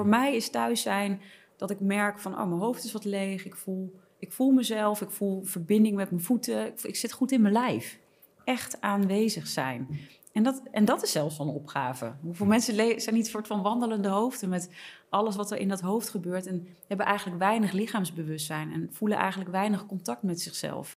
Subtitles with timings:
[0.00, 1.20] voor mij is thuis zijn
[1.56, 3.44] dat ik merk van, oh, mijn hoofd is wat leeg.
[3.44, 6.66] Ik voel, ik voel mezelf, ik voel verbinding met mijn voeten.
[6.66, 7.98] Ik, ik zit goed in mijn lijf.
[8.44, 10.00] Echt aanwezig zijn.
[10.32, 12.12] En dat, en dat is zelfs een opgave.
[12.22, 14.70] Hoeveel mensen le- zijn niet een soort van wandelende hoofden met
[15.08, 19.50] alles wat er in dat hoofd gebeurt en hebben eigenlijk weinig lichaamsbewustzijn en voelen eigenlijk
[19.50, 20.96] weinig contact met zichzelf.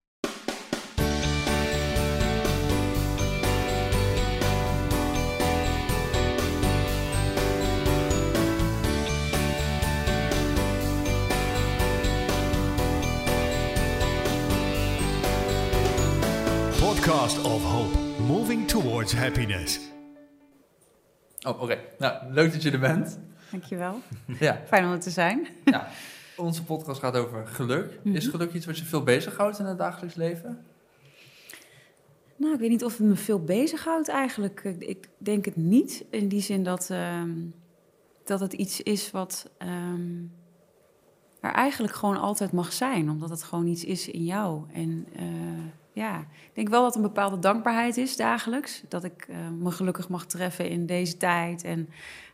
[19.03, 19.81] Towards happiness.
[21.47, 21.79] Oh, oké.
[21.99, 23.19] Nou, leuk dat je er bent.
[23.51, 24.01] Dankjewel.
[24.39, 25.47] Ja, Fijn om er te zijn.
[25.65, 25.89] ja.
[26.37, 27.99] Onze podcast gaat over geluk.
[28.03, 30.65] Is geluk iets wat je veel bezighoudt in het dagelijks leven?
[32.37, 34.61] Nou, ik weet niet of het me veel bezighoudt eigenlijk.
[34.65, 36.05] Ik, ik denk het niet.
[36.11, 37.31] In die zin dat, ehm,
[38.25, 40.23] dat het iets is wat ehm,
[41.41, 43.11] er eigenlijk gewoon altijd mag zijn.
[43.11, 44.63] Omdat het gewoon iets is in jou.
[44.73, 45.25] En eh,
[45.93, 48.83] ja, ik denk wel dat een bepaalde dankbaarheid is dagelijks.
[48.89, 51.65] Dat ik eh, me gelukkig mag treffen in deze tijd.
[51.65, 51.89] En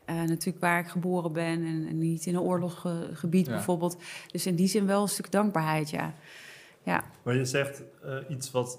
[0.04, 1.64] eh, natuurlijk waar ik geboren ben.
[1.66, 3.52] En, en niet in een oorlogsgebied Ja.
[3.52, 3.96] bijvoorbeeld.
[4.26, 6.14] Dus in die zin wel een stuk dankbaarheid, ja.
[6.82, 7.04] Ja.
[7.22, 8.78] Maar je zegt eh, iets wat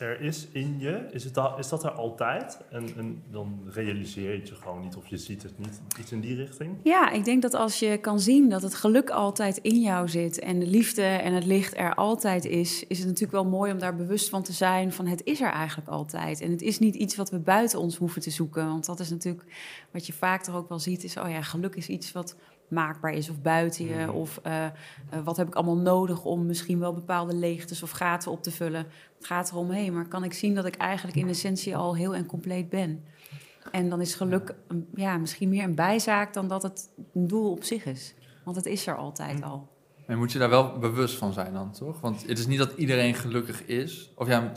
[0.00, 2.58] er is in je, is, het is dat er altijd?
[2.70, 5.80] En, en dan realiseer je het je gewoon niet of je ziet het niet.
[6.00, 6.76] Iets in die richting?
[6.82, 10.38] Ja, ik denk dat als je kan zien dat het geluk altijd in jou zit
[10.38, 13.78] en de liefde en het licht er altijd is, is het natuurlijk wel mooi om
[13.78, 16.40] daar bewust van te zijn van het is er eigenlijk altijd.
[16.40, 19.10] En het is niet iets wat we buiten ons hoeven te zoeken, want dat is
[19.10, 19.44] natuurlijk
[19.92, 22.36] wat je vaak toch ook wel ziet, is oh ja, geluk is iets wat
[22.70, 24.08] maakbaar is of buiten je, Mhm.
[24.10, 24.72] of eh, eh,
[25.24, 28.86] wat heb ik allemaal nodig om misschien wel bepaalde leegtes of gaten op te vullen.
[29.16, 32.14] Het gaat erom, hé, maar kan ik zien dat ik eigenlijk in essentie al heel
[32.14, 33.04] en compleet ben?
[33.72, 34.54] En dan is geluk
[34.94, 38.14] ja, misschien meer een bijzaak dan dat het een doel op zich is.
[38.44, 39.68] Want het is er altijd al.
[40.06, 42.00] Maar moet je daar wel bewust van zijn dan, toch?
[42.00, 44.12] Want het is niet dat iedereen gelukkig is.
[44.16, 44.52] Of ja,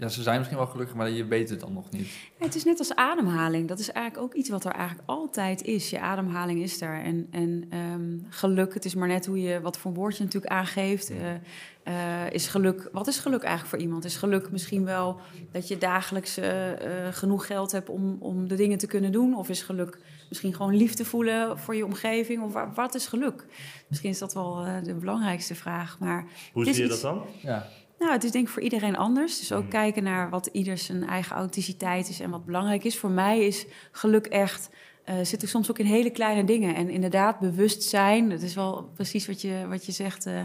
[0.00, 2.06] ja ze zijn misschien wel gelukkig, maar je weet het dan nog niet.
[2.38, 3.68] Ja, het is net als ademhaling.
[3.68, 5.90] Dat is eigenlijk ook iets wat er eigenlijk altijd is.
[5.90, 7.02] Je ademhaling is er.
[7.02, 10.52] En, en ehm, geluk, het is maar net hoe je, wat voor woord je natuurlijk
[10.52, 11.10] aangeeft.
[11.10, 11.34] Eh,
[11.82, 14.04] eh, is geluk, wat is geluk eigenlijk voor iemand?
[14.04, 15.20] Is geluk misschien wel
[15.52, 16.68] dat je dagelijks eh,
[17.10, 19.34] genoeg geld hebt om, om de dingen te kunnen doen?
[19.36, 22.42] Of is geluk misschien gewoon liefde voelen voor je omgeving?
[22.42, 23.46] Of wa- wat is geluk?
[23.88, 25.98] Misschien is dat wel de belangrijkste vraag.
[25.98, 27.24] Maar Hoe zie je iets- dat dan?
[27.42, 27.66] Ja,
[28.00, 29.38] nou, het is denk ik voor iedereen anders.
[29.38, 29.68] Dus ook Mm.
[29.68, 32.98] kijken naar wat ieder zijn eigen authenticiteit is en wat belangrijk is.
[32.98, 34.70] Voor mij is geluk echt,
[35.04, 36.74] eh zit er soms ook in hele kleine dingen.
[36.74, 40.40] En inderdaad, bewustzijn, dat is wel precies wat je, wat je zegt, eh,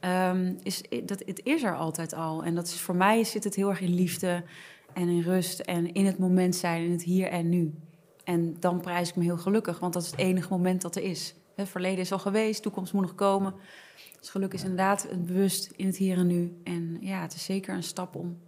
[0.00, 2.44] ehm, is, dat, het is er altijd al.
[2.44, 4.42] En dat is, voor mij zit het heel erg in liefde
[4.94, 7.74] en in rust en in het moment zijn, in het hier en nu.
[8.24, 11.02] En dan prijs ik me heel gelukkig, want dat is het enige moment dat er
[11.02, 11.34] is.
[11.54, 13.54] Het verleden is al geweest, toekomst moet nog komen.
[14.22, 16.60] Dus geluk is inderdaad een bewust in het hier en nu.
[16.64, 18.38] En ja, het is zeker een stap om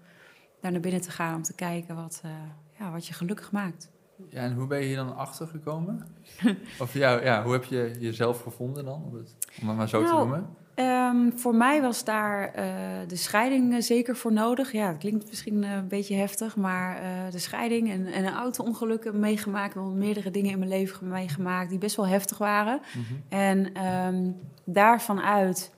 [0.60, 2.30] daar naar binnen te gaan om te kijken wat, eh,
[2.78, 3.90] ja, wat je gelukkig maakt.
[4.28, 6.06] ja en hoe ben je hier dan achter gekomen?
[6.80, 9.02] of ja, ja, hoe heb je jezelf gevonden dan?
[9.04, 10.56] Om het, om het maar zo te Nou, noemen.
[10.74, 12.66] Ehm, voor mij was daar eh,
[13.06, 14.72] de scheiding eh, zeker voor nodig.
[14.72, 19.12] Ja, het klinkt misschien eh, een beetje heftig, maar de scheiding en, en een auto-ongeluk
[19.12, 19.74] meegemaakt.
[19.74, 22.80] Wel meerdere dingen in mijn leven meegemaakt die best wel heftig waren.
[22.80, 23.14] Mhm.
[23.28, 24.30] En ehm,
[24.64, 25.70] daarvan uit,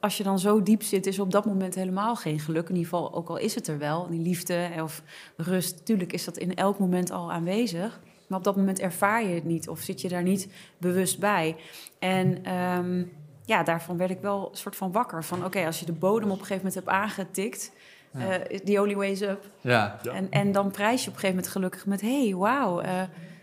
[0.00, 2.68] als je dan zo diep zit, is op dat moment helemaal geen geluk.
[2.68, 5.02] In ieder geval, ook al is het er wel, die liefde of
[5.36, 8.00] rust, natuurlijk is dat in elk moment al aanwezig.
[8.26, 11.56] Maar op dat moment ervaar je het niet of zit je daar niet bewust bij.
[11.98, 13.04] En ehm,
[13.44, 15.24] ja, daarvan werd ik wel een soort van wakker.
[15.24, 17.72] Van oké, als je de bodem op een gegeven moment hebt aangetikt,
[18.14, 18.38] Ja.
[18.38, 19.44] eh, the only way is up.
[19.60, 20.12] Ja, Ja.
[20.12, 22.00] En, en dan prijs je op een gegeven moment gelukkig met...
[22.00, 23.02] hé, hey, wauw, eh,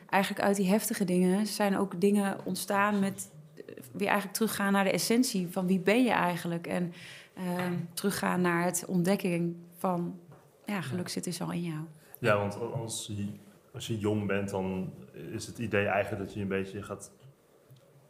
[0.10, 3.30] eigenlijk uit die heftige dingen zijn ook dingen ontstaan met...
[3.56, 6.68] eh, weer eigenlijk teruggaan naar de essentie van wie ben je eigenlijk.
[6.68, 6.94] En
[7.36, 10.20] ehm, teruggaan naar het ontdekking van...
[10.66, 11.80] ja, geluk zit dus al in jou.
[12.20, 13.28] Ja, want als je,
[13.74, 14.94] als je jong bent, dan
[15.32, 17.12] is het idee eigenlijk dat je een beetje gaat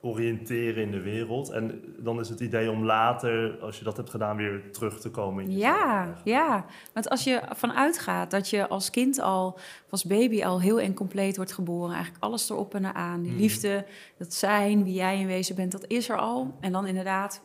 [0.02, 1.50] oriënteren in de wereld.
[1.50, 5.10] En dan is het idee om later, als je dat hebt gedaan, weer terug te
[5.10, 6.66] komen in Ja, ja.
[6.94, 9.60] Want als je vanuit gaat dat je als kind al,
[9.90, 13.42] als baby al heel en compleet wordt geboren, eigenlijk alles erop en eraan, die Mhm.
[13.42, 13.86] liefde,
[14.18, 16.54] dat zijn, wie jij in wezen bent, dat is er al.
[16.60, 17.42] En dan inderdaad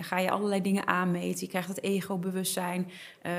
[0.00, 1.40] ga je allerlei dingen aanmeten.
[1.40, 2.88] Je krijgt het ego-bewustzijn.
[3.22, 3.32] Eh,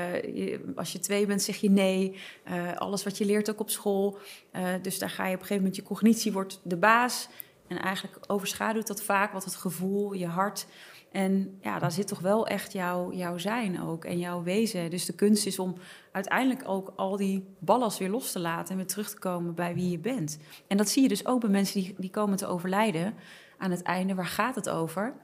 [0.76, 2.16] als je twee bent, zeg je nee.
[2.44, 4.18] Eh, alles wat je leert ook op school.
[4.50, 7.28] Eh, dus daar ga je op een gegeven moment, je cognitie wordt de baas.
[7.70, 10.66] En eigenlijk overschaduwt dat vaak wat het gevoel, je hart.
[11.12, 14.90] En ja, daar zit toch wel echt jouw, jouw zijn ook en jouw wezen.
[14.90, 15.74] Dus de kunst is om
[16.12, 19.74] uiteindelijk ook al die ballast weer los te laten en weer terug te komen bij
[19.74, 20.38] wie je bent.
[20.66, 23.14] En dat zie je dus ook bij mensen die, die komen te overlijden.
[23.58, 25.14] Aan het einde, waar gaat het over?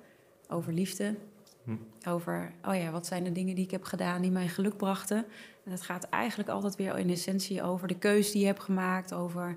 [0.49, 1.15] Over liefde.
[1.65, 1.77] Hm.
[2.09, 5.17] Over, oh ja, wat zijn de dingen die ik heb gedaan die mij geluk brachten?
[5.65, 9.15] En dat gaat eigenlijk altijd weer in essentie over de keus die je hebt gemaakt,
[9.15, 9.57] over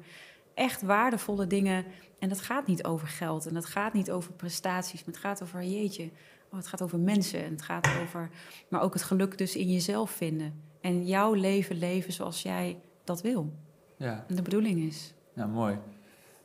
[0.54, 1.86] echt waardevolle dingen.
[2.20, 5.44] En dat gaat niet over geld en dat gaat niet over prestaties, maar het gaat
[5.44, 6.10] over jeetje.
[6.52, 8.30] Oh, het gaat over mensen en het gaat over,
[8.70, 10.54] maar ook het geluk dus in jezelf vinden.
[10.82, 13.54] En jouw leven leven zoals jij dat wil.
[13.98, 15.14] Ja, En de bedoeling is.
[15.34, 15.78] ja, mooi.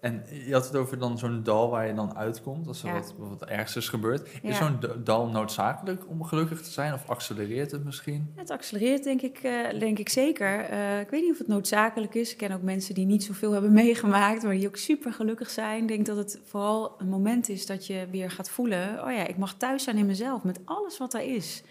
[0.04, 2.94] En je had het over dan zo'n dal waar je dan uitkomt, als er Ja.
[2.94, 4.28] wat, wat ergs is gebeurd.
[4.42, 4.48] Ja.
[4.48, 6.92] Is zo'n dal noodzakelijk om gelukkig te zijn?
[6.92, 8.32] Of accelereert het misschien?
[8.34, 10.60] Het accelereert denk ik, eh, denk ik zeker.
[10.60, 12.30] Eh, ik weet niet of het noodzakelijk is.
[12.32, 15.82] Ik ken ook mensen die niet zoveel hebben meegemaakt, maar die ook super gelukkig zijn.
[15.82, 19.26] Ik denk dat het vooral een moment is dat je weer gaat voelen: oh ja,
[19.26, 21.62] ik mag thuis zijn in mezelf met alles wat er is.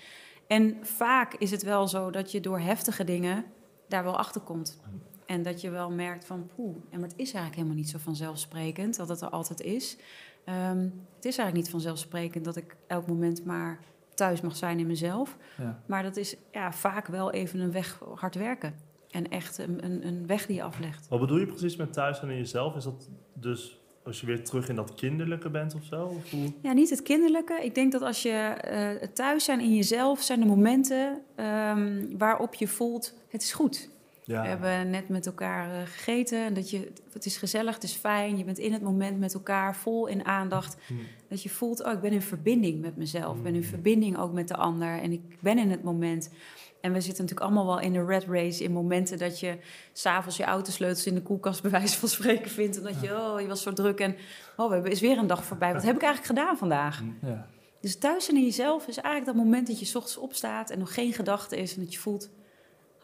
[0.48, 3.46] En vaak is het wel zo dat je door heftige dingen
[3.88, 4.80] daar wel achter komt.
[5.34, 7.98] En dat je wel merkt van, poeh, en maar het is eigenlijk helemaal niet zo
[7.98, 9.98] vanzelfsprekend dat het er altijd is.
[10.46, 10.82] Ehm,
[11.16, 13.80] het is eigenlijk niet vanzelfsprekend dat ik elk moment maar
[14.14, 15.38] thuis mag zijn in mezelf.
[15.58, 15.82] Ja.
[15.86, 18.76] Maar dat is ja, vaak wel even een weg hard werken.
[19.10, 21.08] En echt een, een, een weg die je aflegt.
[21.08, 22.76] Wat bedoel je precies met thuis zijn in jezelf?
[22.76, 26.06] Is dat dus als je weer terug in dat kinderlijke bent of zo?
[26.06, 26.54] Of hoe?
[26.62, 27.60] Ja, niet het kinderlijke.
[27.64, 32.54] Ik denk dat als je eh, thuis zijn in jezelf, zijn de momenten ehm, waarop
[32.54, 33.92] je voelt, het is goed.
[34.26, 34.42] Ja.
[34.42, 37.94] We hebben net met elkaar eh, gegeten en dat je, het is gezellig, het is
[37.94, 38.38] fijn.
[38.38, 40.78] Je bent in het moment met elkaar, vol in aandacht.
[40.88, 40.94] Hm.
[41.30, 43.38] Dat je voelt, oh, ik ben in verbinding met mezelf.
[43.38, 43.66] Ik ben in Mm.
[43.66, 45.00] verbinding ook met de ander.
[45.02, 46.30] En ik ben in het moment.
[46.82, 48.64] En we zitten natuurlijk allemaal wel in de red race.
[48.64, 49.58] In momenten dat je
[49.94, 52.78] s'avonds je autosleutels in de koelkast bij wijze van spreken vindt.
[52.78, 54.00] Omdat je, oh, je was zo druk.
[54.00, 54.16] En
[54.58, 55.74] oh, we hebben, is weer een dag voorbij.
[55.74, 57.04] Wat heb ik eigenlijk gedaan vandaag?
[57.22, 57.48] Ja.
[57.82, 60.80] Dus thuis zijn in jezelf is eigenlijk dat moment dat je 's ochtends opstaat en
[60.80, 61.76] nog geen gedachte is.
[61.76, 62.30] En dat je voelt,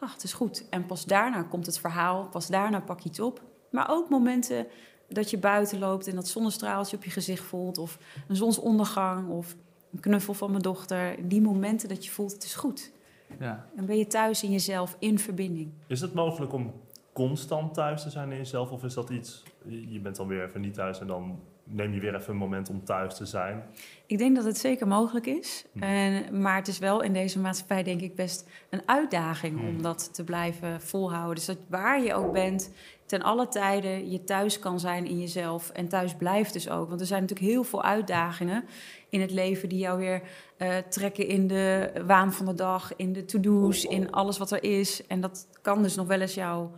[0.00, 0.68] ach, het is goed.
[0.70, 2.28] En pas daarna komt het verhaal.
[2.28, 3.42] Pas daarna pak je iets op.
[3.70, 4.66] Maar ook momenten
[5.08, 7.78] dat je buiten loopt en dat zonnestraaltje op je gezicht voelt.
[7.78, 7.98] Of
[8.28, 9.56] een zonsondergang of
[9.92, 11.28] een knuffel van mijn dochter.
[11.28, 12.92] Die momenten dat je voelt, het is goed.
[13.38, 13.66] Ja.
[13.76, 15.72] Dan ben je thuis in jezelf, in verbinding.
[15.86, 16.72] Is het mogelijk om
[17.12, 18.70] constant thuis te zijn in jezelf?
[18.70, 19.42] Of is dat iets,
[19.88, 22.68] je bent dan weer even niet thuis en dan neem je weer even een moment
[22.70, 23.62] om thuis te zijn?
[24.06, 25.64] Ik denk dat het zeker mogelijk is.
[25.72, 25.82] Hm.
[25.82, 29.66] En, maar het is wel in deze maatschappij, denk ik, best een uitdaging Hm.
[29.66, 31.34] om dat te blijven volhouden.
[31.34, 32.70] Dus dat waar je ook bent,
[33.06, 35.70] ten alle tijden je thuis kan zijn in jezelf.
[35.70, 36.88] En thuis blijft dus ook.
[36.88, 38.64] Want er zijn natuurlijk heel veel uitdagingen
[39.08, 40.22] in het leven die jou weer
[40.56, 44.62] eh, trekken in de waan van de dag, in de to-do's, in alles wat er
[44.62, 45.06] is.
[45.06, 46.70] En dat kan dus nog wel eens jouw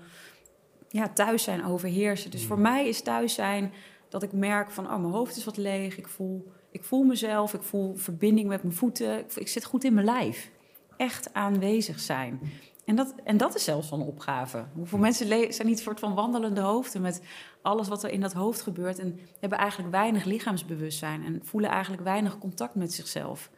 [0.88, 2.30] ja, thuis zijn overheersen.
[2.30, 3.72] Dus voor mij is thuis zijn
[4.12, 5.98] dat ik merk van, oh, mijn hoofd is wat leeg.
[5.98, 9.18] Ik voel, ik voel mezelf, ik voel verbinding met mijn voeten.
[9.18, 10.50] Ik, ik zit goed in mijn lijf.
[10.96, 12.40] Echt aanwezig zijn.
[12.84, 14.64] En dat, en dat is zelfs een opgave.
[14.74, 17.22] Hoeveel mensen zijn niet een soort van wandelende hoofden met
[17.62, 22.02] alles wat er in dat hoofd gebeurt en hebben eigenlijk weinig lichaamsbewustzijn en voelen eigenlijk
[22.02, 23.50] weinig contact met zichzelf.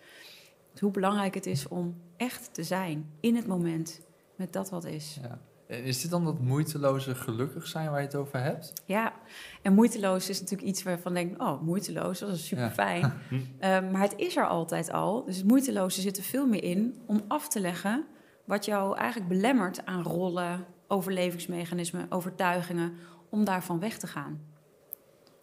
[0.72, 4.00] Dus hoe belangrijk het is om echt te zijn in het moment
[4.36, 5.18] met dat wat is.
[5.22, 5.38] ja.
[5.66, 8.72] En is dit dan dat moeiteloze gelukkig zijn waar je het over hebt?
[8.84, 9.12] Ja,
[9.62, 13.12] en moeiteloos is natuurlijk iets waarvan ik denk, oh, moeiteloos, dat is super fijn.
[13.28, 13.36] Hm.
[13.92, 15.24] maar het is er altijd al.
[15.24, 18.06] Dus het moeiteloze zit er veel meer in om af te leggen
[18.44, 22.92] wat jou eigenlijk belemmert aan rollen, overlevingsmechanismen, overtuigingen,
[23.30, 24.40] om daarvan weg te gaan.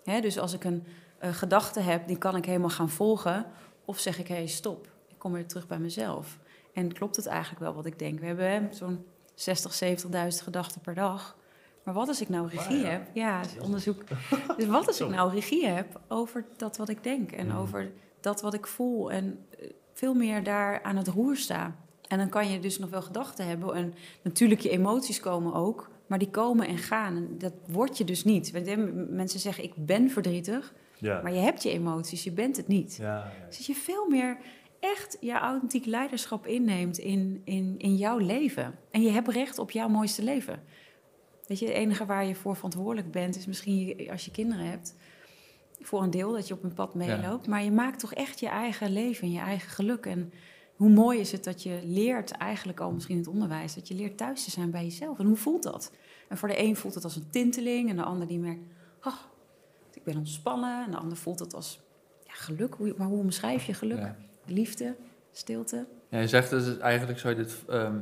[0.04, 0.84] Hè, dus als ik een
[1.18, 3.46] eh, gedachte heb, die kan ik helemaal gaan volgen.
[3.86, 6.40] Of zeg ik, hé, hey, stop, ik kom weer terug bij mezelf.
[6.74, 8.20] En klopt het eigenlijk wel wat ik denk?
[8.20, 9.06] We hebben zo'n
[9.42, 11.38] 60, 70.000 gedachten per dag.
[11.84, 12.88] Maar wat als ik nou regie ja.
[12.90, 13.08] heb?
[13.14, 14.04] Ja, onderzoek.
[14.58, 17.58] Dus wat als ik nou regie heb over dat wat ik denk en Mhm.
[17.58, 21.76] over dat wat ik voel en eh, veel meer daar aan het roer sta.
[22.08, 25.90] En dan kan je dus nog wel gedachten hebben en natuurlijk je emoties komen ook,
[26.08, 28.52] maar die komen en gaan en dat word je dus niet.
[29.10, 31.22] Mensen zeggen ik ben verdrietig, Ja.
[31.22, 32.96] maar je hebt je emoties, je bent het niet.
[32.96, 33.32] Ja, ja.
[33.48, 34.38] Dus je veel meer
[34.82, 38.76] echt je authentiek leiderschap inneemt in, in, in jouw leven.
[38.92, 40.64] En je hebt recht op jouw mooiste leven.
[41.48, 44.96] Weet je, het enige waar je voor verantwoordelijk bent, is misschien als je kinderen hebt.
[45.80, 47.48] Voor een deel dat je op een pad meeloopt.
[47.48, 50.06] Maar je maakt toch echt je eigen leven en je eigen geluk.
[50.06, 50.34] En
[50.76, 53.96] hoe mooi is het dat je leert, eigenlijk al misschien in het onderwijs, dat je
[53.96, 55.20] leert thuis te zijn bij jezelf.
[55.20, 55.92] En hoe voelt dat?
[56.30, 58.62] En voor de een voelt het als een tinteling, en de ander die merkt,
[59.04, 59.18] oh,
[59.94, 60.86] ik ben ontspannen.
[60.86, 61.82] En de ander voelt het als
[62.24, 62.98] ja, geluk.
[62.98, 63.98] Maar hoe omschrijf je geluk?
[63.98, 64.18] Ja.
[64.46, 64.96] Liefde,
[65.32, 65.86] stilte.
[66.10, 68.00] Ja, je zegt dus eigenlijk zou je dit ehm,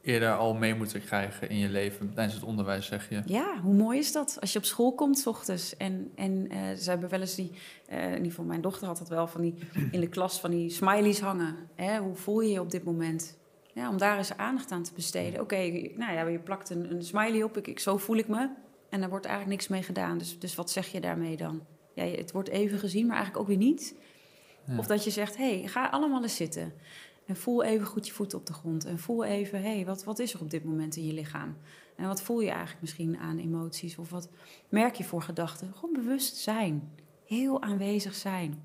[0.00, 3.22] eerder al mee moeten krijgen in je leven tijdens het onderwijs, zeg je.
[3.26, 4.36] Ja, hoe mooi is dat?
[4.40, 5.76] Als je op school komt, s ochtends.
[5.76, 7.50] En, en eh, ze hebben wel eens die,
[7.86, 9.54] eh, in ieder geval mijn dochter had dat wel, van die,
[9.90, 11.56] in de klas van die smileys hangen.
[11.74, 11.98] Hè?
[11.98, 13.36] Hoe voel je je op dit moment?
[13.74, 15.40] Ja, om daar eens aandacht aan te besteden.
[15.40, 15.56] Oké,
[15.96, 18.48] nou ja, je plakt een, een smiley op, ik, ik, zo voel ik me.
[18.88, 20.18] En daar wordt eigenlijk niks mee gedaan.
[20.18, 21.66] Dus, dus wat zeg je daarmee dan?
[21.94, 23.94] Ja, het wordt even gezien, maar eigenlijk ook weer niet.
[24.76, 26.72] Of dat je zegt, hé, hey, ga allemaal eens zitten.
[27.26, 28.84] En voel even goed je voeten op de grond.
[28.84, 31.56] En voel even, hé, hey, wat, wat is er op dit moment in je lichaam?
[31.96, 33.98] En wat voel je eigenlijk misschien aan emoties?
[33.98, 34.28] Of wat
[34.68, 35.72] merk je voor gedachten?
[35.74, 36.90] Gewoon bewust zijn.
[37.26, 38.62] Heel aanwezig zijn.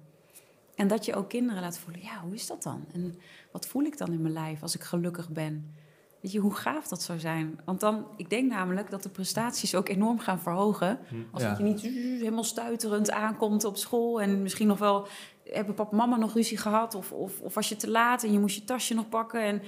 [0.75, 2.85] En dat je ook kinderen laat voelen, ja, hoe is dat dan?
[2.93, 3.15] En
[3.51, 5.73] wat voel ik dan in mijn lijf als ik gelukkig ben?
[6.21, 7.59] Weet je, hoe gaaf dat zou zijn?
[7.65, 10.99] Want dan, ik denk namelijk dat de prestaties ook enorm gaan verhogen.
[11.31, 11.49] Als Ja.
[11.49, 15.07] dat je niet helemaal stuiterend aankomt op school en misschien nog wel
[15.55, 16.95] hebben papa en mama nog ruzie gehad?
[16.95, 19.61] Of, of, of was je te laat en je moest je tasje nog pakken en,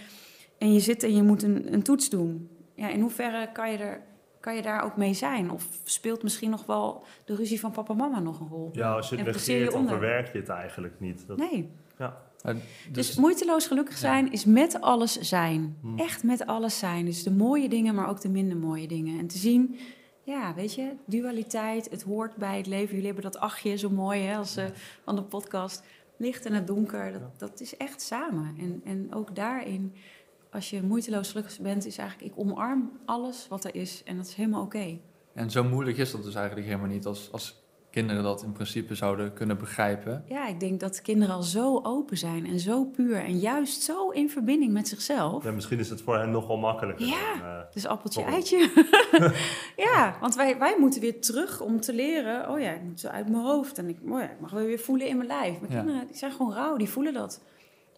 [0.58, 2.50] en je zit en je moet een, een toets doen?
[2.75, 4.01] Ja, in hoeverre kan je, er,
[4.39, 5.51] kan je daar ook mee zijn?
[5.51, 8.70] Of speelt misschien nog wel de ruzie van papa en mama nog een rol?
[8.74, 11.27] Ja, als je het negeert, dan verwerk je het eigenlijk niet.
[11.27, 11.70] Dat, Nee.
[11.98, 12.24] ja.
[12.54, 15.77] Dus, Dus, moeiteloos gelukkig zijn is met alles zijn.
[15.82, 16.00] Hmm.
[16.00, 17.06] Echt met alles zijn.
[17.06, 19.20] Dus de mooie dingen, maar ook de minder mooie dingen.
[19.20, 19.77] En te zien,
[20.25, 22.89] ja, weet je, dualiteit, het hoort bij het leven.
[22.89, 24.65] Jullie hebben dat achtje zo mooi hè, als eh,
[25.03, 25.84] van de podcast.
[26.17, 28.55] Licht en het donker, dat, dat is echt samen.
[28.60, 29.94] En, en ook daarin,
[30.51, 34.01] als je moeiteloos gelukkig bent, is eigenlijk, ik omarm alles wat er is.
[34.05, 35.00] En dat is helemaal oké.
[35.34, 37.64] en zo moeilijk is dat dus eigenlijk helemaal niet als, als
[37.96, 40.24] kinderen dat in principe zouden kunnen begrijpen.
[40.28, 43.16] Ja, ik denk dat kinderen al zo open zijn en zo puur.
[43.16, 45.44] En juist zo in verbinding met zichzelf.
[45.44, 47.06] Ja, misschien is het voor hen nog wel makkelijker.
[47.06, 47.38] Ja.
[47.40, 48.70] dan, Dus appeltje, eitje.
[49.88, 52.50] ja, want wij, wij moeten weer terug om te leren.
[52.50, 53.78] Oh ja, ik moet zo uit mijn hoofd.
[53.78, 55.60] En ik, oh ja, ik mag weer weer voelen in mijn lijf.
[55.60, 55.78] Mijn Ja.
[55.82, 57.42] kinderen die zijn gewoon rauw, die voelen dat.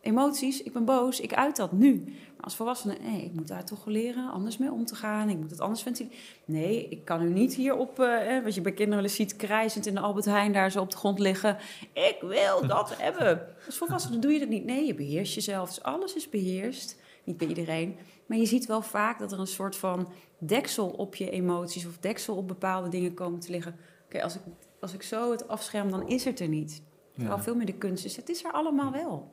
[0.01, 2.03] Emoties, ik ben boos, ik uit dat nu.
[2.41, 5.29] Als volwassene, nee, ik moet daar toch leren anders mee om te gaan.
[5.29, 6.17] Ik moet het anders ventileren.
[6.45, 9.93] Nee, ik kan u niet hierop, eh, wat je bij kinderen eens ziet, krijzend in
[9.95, 11.57] de Albert Heijn daar zo op de grond liggen.
[11.93, 13.47] Ik wil dat hebben.
[13.65, 14.65] Als volwassene doe je dat niet.
[14.65, 15.67] Nee, je beheerst jezelf.
[15.69, 16.99] Dus alles is beheerst.
[17.23, 17.95] Niet bij iedereen.
[18.25, 20.07] Maar je ziet wel vaak dat er een soort van
[20.39, 23.75] deksel op je emoties of deksel op bepaalde dingen komen te liggen.
[24.05, 24.41] Oké, als, ik,
[24.81, 26.81] als ik zo het afscherm, dan is het er niet.
[27.13, 27.43] Terwijl Ja.
[27.43, 28.15] veel meer de kunst is.
[28.15, 29.31] Het is er allemaal wel.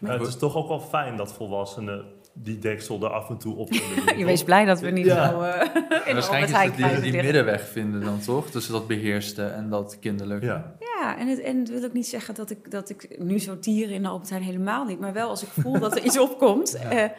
[0.00, 3.56] Maar het is toch ook wel fijn dat volwassenen die deksel er af en toe
[3.56, 4.18] op kunnen doen.
[4.18, 5.30] Je wees blij dat we niet Ja.
[5.30, 8.50] zo uh, in Albert waarschijnlijk is Heijn het die, die middenweg vinden dan toch?
[8.50, 10.46] Tussen dat beheerste en dat kinderlijke.
[10.46, 10.74] Ja.
[11.00, 13.58] Ja, en het, en het wil ook niet zeggen dat ik, dat ik nu zo
[13.58, 15.00] tieren in de Albert Heijn helemaal niet.
[15.00, 16.78] Maar wel als ik voel dat er iets opkomt.
[16.82, 16.90] Ja.
[16.90, 17.10] eh,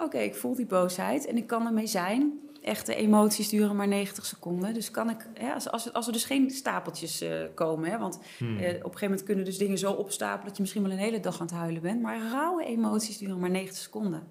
[0.00, 2.32] Oké, ik voel die boosheid en ik kan ermee zijn.
[2.62, 4.74] Echte emoties duren maar 90 seconden.
[4.74, 7.90] Dus kan ik, hè, als, als, als er dus geen stapeltjes eh, komen.
[7.90, 8.58] Hè, want Hmm.
[8.58, 10.98] eh, op een gegeven moment kunnen dus dingen zo opstapelen dat je misschien wel een
[10.98, 12.02] hele dag aan het huilen bent.
[12.02, 14.22] Maar rauwe emoties duren maar 90 seconden.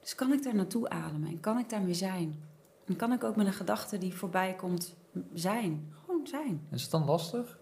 [0.00, 2.42] Dus kan ik daar naartoe ademen en kan ik daarmee zijn?
[2.86, 4.94] En kan ik ook met een gedachte die voorbij komt
[5.34, 5.92] zijn?
[6.04, 6.66] Gewoon zijn.
[6.72, 7.58] Is het dan lastig?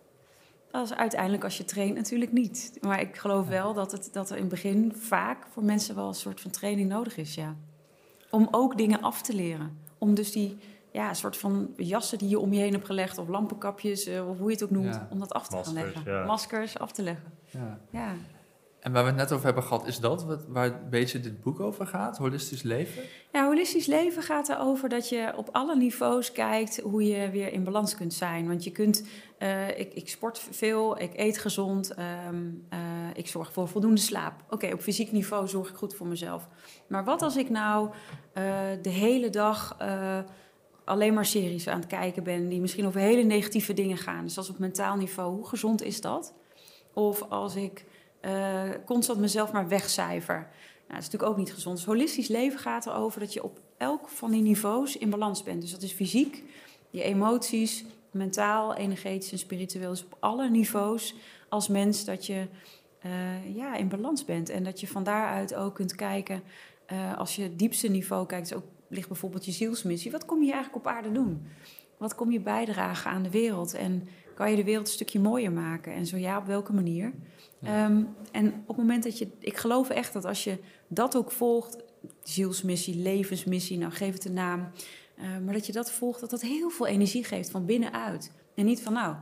[0.71, 2.79] Dat is uiteindelijk als je traint natuurlijk niet.
[2.81, 6.09] Maar ik geloof wel dat, het, dat er in het begin vaak voor mensen wel
[6.09, 7.57] een soort van training nodig is, ja.
[8.31, 9.79] Om ook dingen af te leren.
[9.99, 10.59] Om dus die
[10.93, 13.19] ja, soort van jassen die je om je heen hebt gelegd...
[13.19, 15.09] of lampenkapjes, eh, of hoe je het ook noemt, Ja.
[15.11, 16.03] om dat af te gaan leggen.
[16.05, 16.25] ja.
[16.25, 17.79] Maskers af te leggen, Ja.
[17.91, 18.13] ja.
[18.81, 21.41] En waar we het net over hebben gehad, is dat wat, waar een beetje dit
[21.41, 22.19] boek over gaat?
[22.19, 23.03] Holistisch leven?
[23.33, 27.65] Ja, holistisch leven gaat erover dat je op alle niveaus kijkt hoe je weer in
[27.65, 28.49] balans kunt zijn.
[28.49, 29.07] Want je kunt,
[29.39, 32.79] eh, ik, ik sport veel, ik eet gezond, ehm, eh,
[33.15, 34.45] ik zorg voor voldoende slaap.
[34.51, 36.49] Oké, op fysiek niveau zorg ik goed voor mezelf.
[36.87, 37.91] Maar wat als ik nou
[38.33, 38.45] eh,
[38.83, 39.77] de hele dag
[40.85, 44.25] alleen maar series aan het kijken ben die misschien over hele negatieve dingen gaan?
[44.25, 46.35] Dus is op mentaal niveau, hoe gezond is dat?
[46.93, 47.85] Of als ik
[48.21, 50.35] eh, constant mezelf maar wegcijfer.
[50.35, 50.49] Nou,
[50.87, 51.77] dat is natuurlijk ook niet gezond.
[51.77, 55.61] Dus holistisch leven gaat erover dat je op elk van die niveaus in balans bent.
[55.61, 56.43] Dus dat is fysiek,
[56.91, 59.91] je emoties, mentaal, energetisch en spiritueel.
[59.91, 61.15] Dus op alle niveaus
[61.49, 62.47] als mens dat je
[63.01, 64.49] eh, ja, in balans bent.
[64.49, 66.43] En dat je van daaruit ook kunt kijken,
[66.87, 70.11] eh, als je het diepste niveau kijkt, dus ook ligt bijvoorbeeld je zielsmissie.
[70.11, 71.47] Wat kom je eigenlijk op aarde doen?
[71.97, 73.75] Wat kom je bijdragen aan de wereld?
[73.75, 75.93] En kan je de wereld een stukje mooier maken?
[75.93, 77.13] En zo ja, op welke manier?
[77.59, 77.85] Ja.
[77.85, 80.59] Ehm, en op het moment dat je, ik geloof echt dat als je
[80.89, 81.77] dat ook volgt,
[82.23, 84.71] zielsmissie, levensmissie, nou geef het een naam,
[85.17, 88.33] eh, maar dat je dat volgt, dat dat heel veel energie geeft van binnenuit.
[88.55, 89.17] En niet van nou,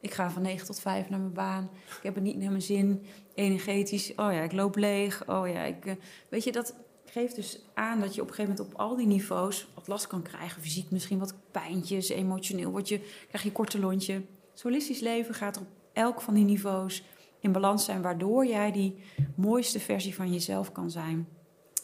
[0.00, 2.62] ik ga van 9 tot 5 naar mijn baan, ik heb het niet naar mijn
[2.62, 3.02] zin,
[3.34, 5.94] energetisch, oh ja, ik loop leeg, oh ja, ik, eh,
[6.28, 9.06] weet je, dat geeft dus aan dat je op een gegeven moment op al die
[9.06, 13.54] niveaus wat last kan krijgen, fysiek misschien wat pijntjes, emotioneel word je, krijg je een
[13.54, 14.22] korte lontje.
[14.54, 17.04] Solistisch leven gaat op elk van die niveaus
[17.40, 18.96] in balans zijn, waardoor jij die
[19.36, 21.28] mooiste versie van jezelf kan zijn.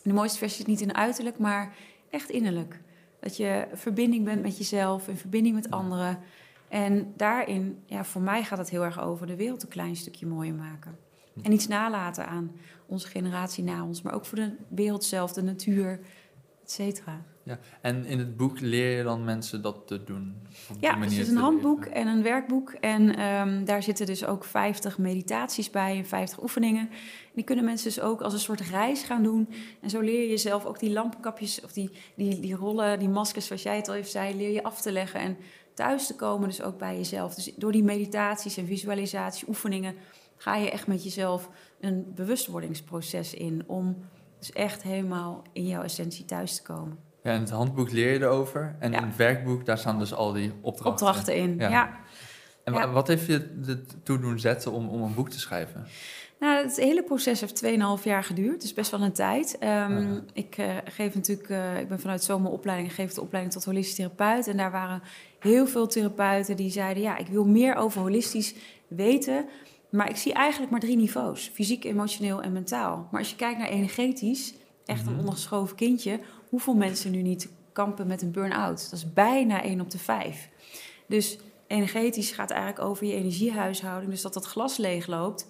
[0.03, 1.77] de mooiste versie zit niet in uiterlijk, maar
[2.11, 2.81] echt innerlijk.
[3.21, 6.19] Dat je verbinding bent met jezelf, in verbinding met anderen.
[6.69, 10.27] En daarin, ja, voor mij gaat het heel erg over de wereld een klein stukje
[10.27, 10.99] mooier maken.
[11.43, 12.53] En iets nalaten aan
[12.87, 16.01] onze generatie na ons, maar ook voor de wereld zelf, de natuur,
[16.63, 17.23] et cetera.
[17.43, 17.59] Ja.
[17.81, 20.35] En in het boek leer je dan mensen dat te doen?
[20.69, 22.71] Op die Ja, manier dus het is een handboek en een werkboek.
[22.71, 26.89] En ehm, daar zitten dus ook 50 meditaties bij en 50 oefeningen.
[26.91, 29.49] En die kunnen mensen dus ook als een soort reis gaan doen.
[29.81, 33.47] En zo leer je jezelf ook die lampenkapjes of die, die, die rollen, die maskers,
[33.47, 35.21] zoals jij het al even zei, leer je af te leggen.
[35.21, 35.37] En
[35.75, 37.35] thuis te komen dus ook bij jezelf.
[37.35, 39.95] Dus door die meditaties en visualisatie, oefeningen,
[40.37, 43.63] ga je echt met jezelf een bewustwordingsproces in.
[43.67, 43.97] Om
[44.39, 47.10] dus echt helemaal in jouw essentie thuis te komen.
[47.23, 48.77] Ja, in het handboek leer je erover.
[48.79, 50.91] En in het werkboek, daar staan dus al die opdrachten.
[51.07, 51.99] Opdrachten in, Ja.
[52.65, 52.91] En Ja.
[52.91, 55.87] wat heeft je ertoe doen zetten om, om een boek te schrijven?
[56.41, 57.63] Nou, het hele proces heeft
[57.99, 58.61] 2,5 jaar geduurd.
[58.61, 59.59] Dus best wel een tijd.
[59.59, 60.19] Ehm.
[60.33, 64.47] Ik uh, geef natuurlijk, uh, ik ben vanuit zomeropleiding, geef de opleiding tot holistisch therapeut.
[64.47, 65.03] En daar waren
[65.39, 68.55] heel veel therapeuten die zeiden: Ja, ik wil meer over holistisch
[68.89, 69.45] weten.
[69.91, 73.09] Maar ik zie eigenlijk maar drie niveaus: fysiek, emotioneel en mentaal.
[73.11, 74.55] Maar als je kijkt naar energetisch,
[74.87, 75.19] echt een Mhm.
[75.21, 78.91] ondergeschoven kindje, hoeveel mensen nu niet kampen met een burn-out?
[78.91, 80.49] Dat is bijna 1 op de 5.
[81.07, 84.11] Dus energetisch gaat eigenlijk over je energiehuishouding.
[84.11, 85.49] Dus dat dat glas leegloopt.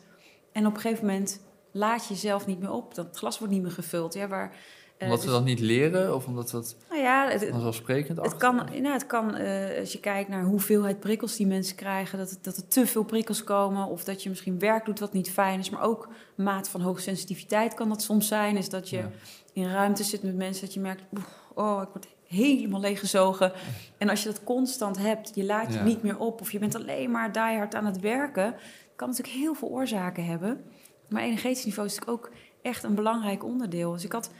[0.52, 1.40] En op een gegeven moment
[1.73, 2.95] laat je jezelf niet meer op.
[2.95, 4.14] Dat glas wordt niet meer gevuld.
[4.14, 4.57] Ja, waar,
[5.00, 8.57] Omdat we dus- dat niet leren of omdat het Nou ja, het, vanzelfsprekend het kan,
[8.57, 12.57] nou, het kan eh, als je kijkt naar hoeveelheid prikkels die mensen krijgen, dat, dat
[12.57, 13.87] er te veel prikkels komen.
[13.87, 15.71] Of dat je misschien werk doet wat niet fijn is.
[15.71, 18.57] Maar ook maat van hoge sensitiviteit kan dat soms zijn.
[18.57, 19.11] Is dat je Ja.
[19.52, 21.02] in ruimte zit met mensen dat je merkt,
[21.54, 23.52] oh, ik word helemaal leeggezogen.
[23.99, 25.85] En als je dat constant hebt, je laat je Ja.
[25.85, 26.40] niet meer op.
[26.40, 28.54] Of je bent alleen maar die hard aan het werken.
[28.97, 30.64] kan natuurlijk heel veel oorzaken hebben.
[31.09, 33.92] Maar energetisch niveau is natuurlijk ook echt een belangrijk onderdeel.
[33.92, 34.30] Dus ik had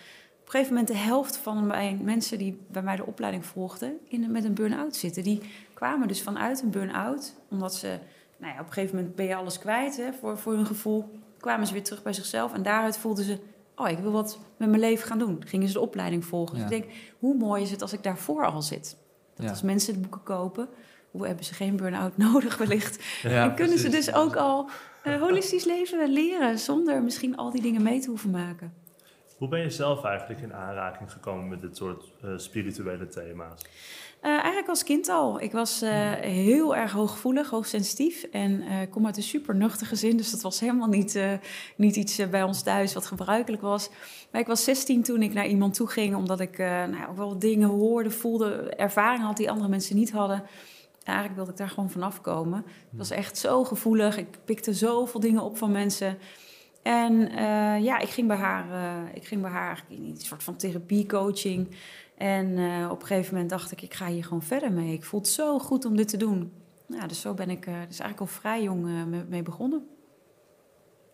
[0.55, 4.31] een gegeven moment de helft van mijn mensen die bij mij de opleiding volgden, in,
[4.31, 5.23] met een burn-out zitten.
[5.23, 5.41] Die
[5.75, 7.99] kwamen dus vanuit een burn-out, omdat ze,
[8.39, 11.19] nou ja, op een gegeven moment ben je alles kwijt hè, voor, voor hun gevoel.
[11.39, 13.39] Kwamen ze weer terug bij zichzelf en daaruit voelden ze,
[13.77, 15.43] oh, ik wil wat met mijn leven gaan doen.
[15.47, 16.59] Gingen ze de opleiding volgen.
[16.59, 16.67] Ja.
[16.67, 18.97] Dus ik denk, hoe mooi is het als ik daarvoor al zit?
[19.35, 19.51] Dat Ja.
[19.51, 20.69] als mensen de boeken kopen,
[21.11, 23.05] hoe hebben ze geen burn-out nodig wellicht?
[23.23, 24.69] Ja, en kunnen ze dus ook al
[25.03, 28.80] eh, holistisch leven leren zonder misschien al die dingen mee te hoeven maken.
[29.41, 33.63] Hoe ben je zelf eigenlijk in aanraking gekomen met dit soort eh, spirituele thema's?
[34.21, 35.41] Eh, eigenlijk als kind al.
[35.41, 38.23] Ik was eh, heel erg hooggevoelig, hoogsensitief.
[38.23, 40.17] En ik kom uit een super nuchter gezin.
[40.17, 41.21] Dus dat was helemaal niet,
[41.77, 43.91] niet iets bij ons thuis wat gebruikelijk was.
[44.31, 46.15] Maar ik was 16 toen ik naar iemand toe ging.
[46.15, 50.43] Omdat ik nou, ook wel dingen hoorde, voelde, ervaring had die andere mensen niet hadden.
[51.05, 52.65] Eigenlijk wilde ik daar gewoon vanaf komen.
[52.67, 54.17] Ik was echt zo gevoelig.
[54.17, 56.19] Ik pikte zoveel dingen op van mensen.
[56.83, 60.17] En eh, ja, ik ging bij haar, eh, ik ging bij haar eigenlijk in een
[60.17, 61.77] soort van therapiecoaching.
[62.17, 64.93] En eh, op een gegeven moment dacht ik, ik ga hier gewoon verder mee.
[64.93, 66.53] Ik voel het zo goed om dit te doen.
[66.87, 69.87] Nou, dus zo ben ik dus eigenlijk al vrij jong mee, begonnen.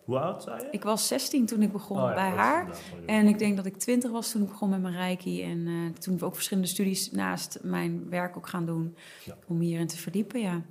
[0.05, 0.67] Hoe oud zei je?
[0.71, 2.77] Ik was 16 toen ik begon Oh ja, bij haar.
[3.05, 5.43] En ik denk dat ik 20 was toen ik begon met mijn reiki.
[5.43, 8.95] En toen ik ook verschillende studies naast mijn werk ook gaan doen.
[9.25, 9.37] Ja.
[9.47, 10.61] Om hierin te verdiepen, ja.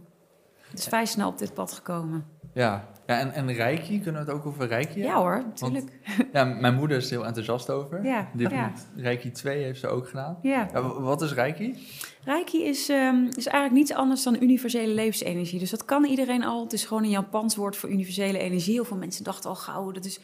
[0.71, 2.25] Het is vrij snel op dit pad gekomen.
[2.55, 5.23] Ja, ja en, en Reiki, kunnen we het ook over Reiki Ja, hebben?
[5.23, 5.99] hoor, natuurlijk.
[6.33, 8.05] Ja, mijn moeder is er heel enthousiast over.
[8.05, 8.73] Ja, Die ja.
[8.97, 10.39] Reiki 2 heeft ze ook gedaan.
[10.43, 10.69] Ja.
[10.73, 11.87] Ja, wat is Reiki?
[12.25, 15.59] Reiki is, um, is eigenlijk niets anders dan universele levensenergie.
[15.59, 16.63] Dus dat kan iedereen al.
[16.63, 18.73] Het is gewoon een Japans woord voor universele energie.
[18.73, 20.21] Heel veel mensen dachten al gauw, dat is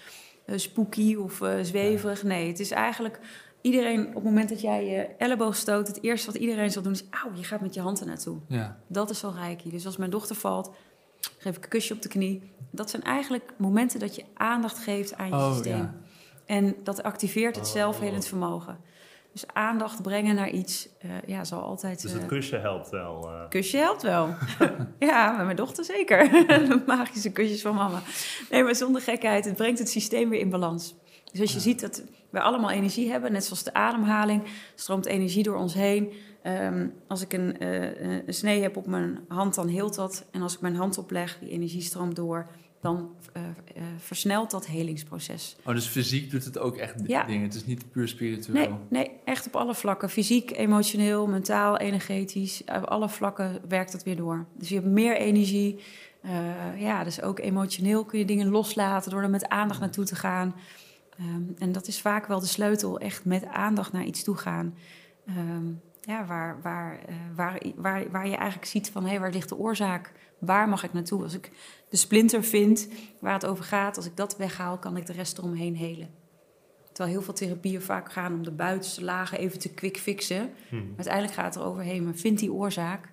[0.46, 2.22] uh, spooky of uh, zweverig.
[2.22, 3.18] Nee, het is eigenlijk
[3.62, 5.86] iedereen, op het moment dat jij je elleboog stoot...
[5.86, 8.38] het eerste wat iedereen zal doen is, auw, je gaat met je hand er naartoe.
[8.48, 8.76] Ja.
[8.86, 9.70] Dat is al Reiki.
[9.70, 10.70] Dus als mijn dochter valt,
[11.38, 12.52] geef ik een kusje op de knie.
[12.70, 15.76] Dat zijn eigenlijk momenten dat je aandacht geeft aan je Oh, systeem.
[15.76, 15.94] ja.
[16.46, 17.72] En dat activeert het Oh.
[17.72, 18.78] zelfhelend vermogen.
[19.32, 22.02] Dus aandacht brengen naar iets, uh, ja, zal altijd...
[22.02, 23.28] Dus uh, het kusje helpt wel.
[23.28, 23.48] eh.
[23.48, 24.28] kusje helpt wel.
[24.98, 26.30] ja, met mijn dochter zeker.
[26.46, 28.02] De magische kusjes van mama.
[28.50, 30.94] Nee, maar zonder gekheid, het brengt het systeem weer in balans.
[31.32, 31.62] Dus als je Ja.
[31.62, 34.42] ziet dat we allemaal energie hebben, net zoals de ademhaling,
[34.74, 36.12] stroomt energie door ons heen.
[36.42, 40.24] Ehm, als ik een, eh, een snee heb op mijn hand, dan heelt dat.
[40.30, 42.46] En als ik mijn hand opleg, die energie stroomt door,
[42.80, 45.56] dan eh, eh, versnelt dat helingsproces.
[45.64, 47.24] Oh, dus fysiek doet het ook echt Ja.
[47.24, 47.42] dingen.
[47.42, 48.54] Het is niet puur spiritueel.
[48.54, 50.10] Nee, nee, echt op alle vlakken.
[50.10, 52.62] Fysiek, emotioneel, mentaal, energetisch.
[52.66, 54.46] Op alle vlakken werkt het weer door.
[54.58, 55.78] Dus je hebt meer energie.
[56.78, 60.54] Ja, dus ook emotioneel kun je dingen loslaten door er met aandacht naartoe te gaan.
[61.20, 64.74] Um, en dat is vaak wel de sleutel, echt met aandacht naar iets toe gaan.
[65.28, 69.30] Um, ja, waar, waar, uh, waar, waar, waar je eigenlijk ziet van, hé, hey, waar
[69.30, 70.12] ligt de oorzaak?
[70.38, 71.22] Waar mag ik naartoe?
[71.22, 71.50] Als ik
[71.88, 72.88] de splinter vind
[73.20, 76.08] waar het over gaat, als ik dat weghaal, kan ik de rest eromheen helen.
[76.92, 80.50] Terwijl heel veel therapieën vaak gaan om de buitenste lagen even te quick fixen.
[80.68, 80.76] Hm.
[80.96, 83.12] Uiteindelijk gaat het er overheen, maar vind die oorzaak.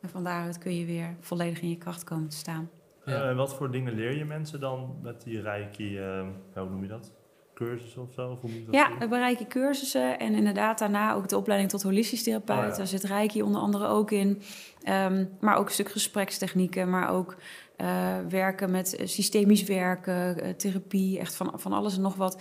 [0.00, 2.70] En van daaruit kun je weer volledig in je kracht komen te staan.
[3.04, 3.22] Ja.
[3.22, 6.82] Eh, en wat voor dingen leer je mensen dan met die reiki, eh, hoe noem
[6.82, 7.12] je dat?
[7.58, 8.30] Cursus of zo?
[8.30, 11.70] Of hoe moet je dat Ja, we bereiken cursussen en inderdaad daarna ook de opleiding
[11.70, 12.58] tot holistisch therapeut.
[12.58, 12.76] Oh ja.
[12.76, 14.42] Daar zit Reiki onder andere ook in.
[14.82, 17.36] Ehm, maar ook een stuk gesprekstechnieken, maar ook
[17.76, 22.40] eh, werken met eh, systemisch werken, eh, therapie, echt van, van alles en nog wat.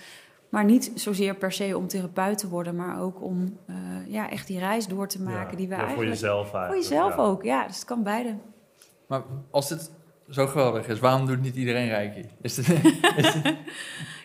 [0.49, 3.75] Maar niet zozeer per se om therapeut te worden, maar ook om eh,
[4.07, 6.13] ja, echt die reis door te maken Ja, die we ja, voor eigenlijk...
[6.13, 6.67] jezelf eigenlijk.
[6.67, 7.21] Voor jezelf ja.
[7.21, 7.67] ook, ja.
[7.67, 8.35] Dus het kan beide.
[9.07, 9.91] Maar als dit
[10.29, 12.25] zo geweldig is, waarom doet niet iedereen Reiki?
[12.41, 12.67] Is het,
[13.25, 13.55] is het-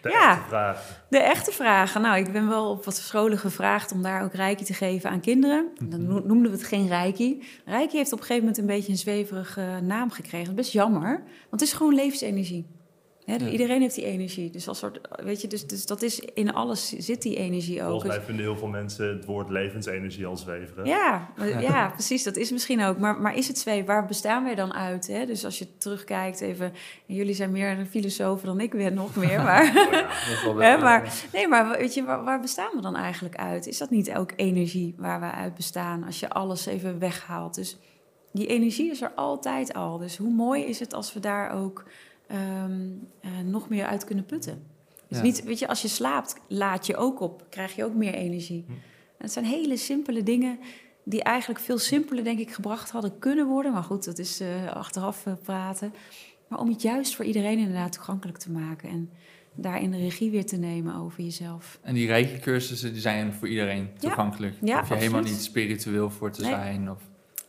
[0.03, 0.31] De Ja.
[0.33, 1.05] echte vraag.
[1.09, 2.01] De echte vragen.
[2.01, 5.21] Nou, ik ben wel op wat scholen gevraagd om daar ook reiki te geven aan
[5.21, 5.69] kinderen.
[5.83, 7.43] Dan no- noemden we het geen reiki.
[7.65, 10.55] Reiki heeft op een gegeven moment een beetje een zweverige naam gekregen.
[10.55, 11.11] Best jammer,
[11.49, 12.67] want het is gewoon levensenergie.
[13.39, 13.53] Dus Ja.
[13.53, 14.51] Iedereen heeft die energie.
[14.51, 17.89] Dus, als soort, weet je, dus, dus dat is in alles zit die energie ook.
[17.89, 20.87] Volgens Dus- mij vinden heel veel mensen het woord levensenergie al zweverig.
[20.87, 22.23] ja, maar- ja, precies.
[22.23, 22.99] Dat is misschien ook.
[22.99, 23.85] Maar, maar is het twee?
[23.85, 25.07] Waar bestaan wij dan uit?
[25.07, 25.27] Hè?
[25.27, 26.67] Dus als je terugkijkt even...
[27.07, 29.43] en jullie zijn meer een filosofen dan ik ben, nog meer.
[29.53, 30.55] Maar, Oh ja.
[30.55, 33.67] wel Hè, maar, nee, maar weet je, waar, waar bestaan we dan eigenlijk uit?
[33.67, 36.05] Is dat niet ook energie waar we uit bestaan?
[36.05, 37.55] Als je alles even weghaalt.
[37.55, 37.79] Dus
[38.33, 39.99] die energie is er altijd al.
[39.99, 41.85] Dus hoe mooi is het als we daar ook
[42.33, 42.89] ehm,
[43.21, 44.63] eh, nog meer uit kunnen putten?
[45.09, 45.25] Dus Ja.
[45.25, 47.47] niet, weet je, als je slaapt, laat je ook op.
[47.51, 48.65] Krijg je ook meer energie.
[48.67, 48.73] Hm.
[48.73, 48.79] En
[49.29, 50.59] het zijn hele simpele dingen
[51.05, 53.73] die eigenlijk veel simpeler, denk ik, gebracht hadden kunnen worden.
[53.73, 55.95] Maar goed, dat is eh, achteraf eh, praten.
[56.49, 58.89] Maar om het juist voor iedereen inderdaad toegankelijk te maken.
[58.89, 59.11] En
[59.55, 61.79] daarin de regie weer te nemen over jezelf.
[61.83, 64.55] En die Reiki-cursussen die zijn voor iedereen toegankelijk.
[64.63, 66.51] Ja, Hoef je helemaal niet spiritueel voor te Nee.
[66.51, 66.91] zijn.
[66.91, 66.99] Of,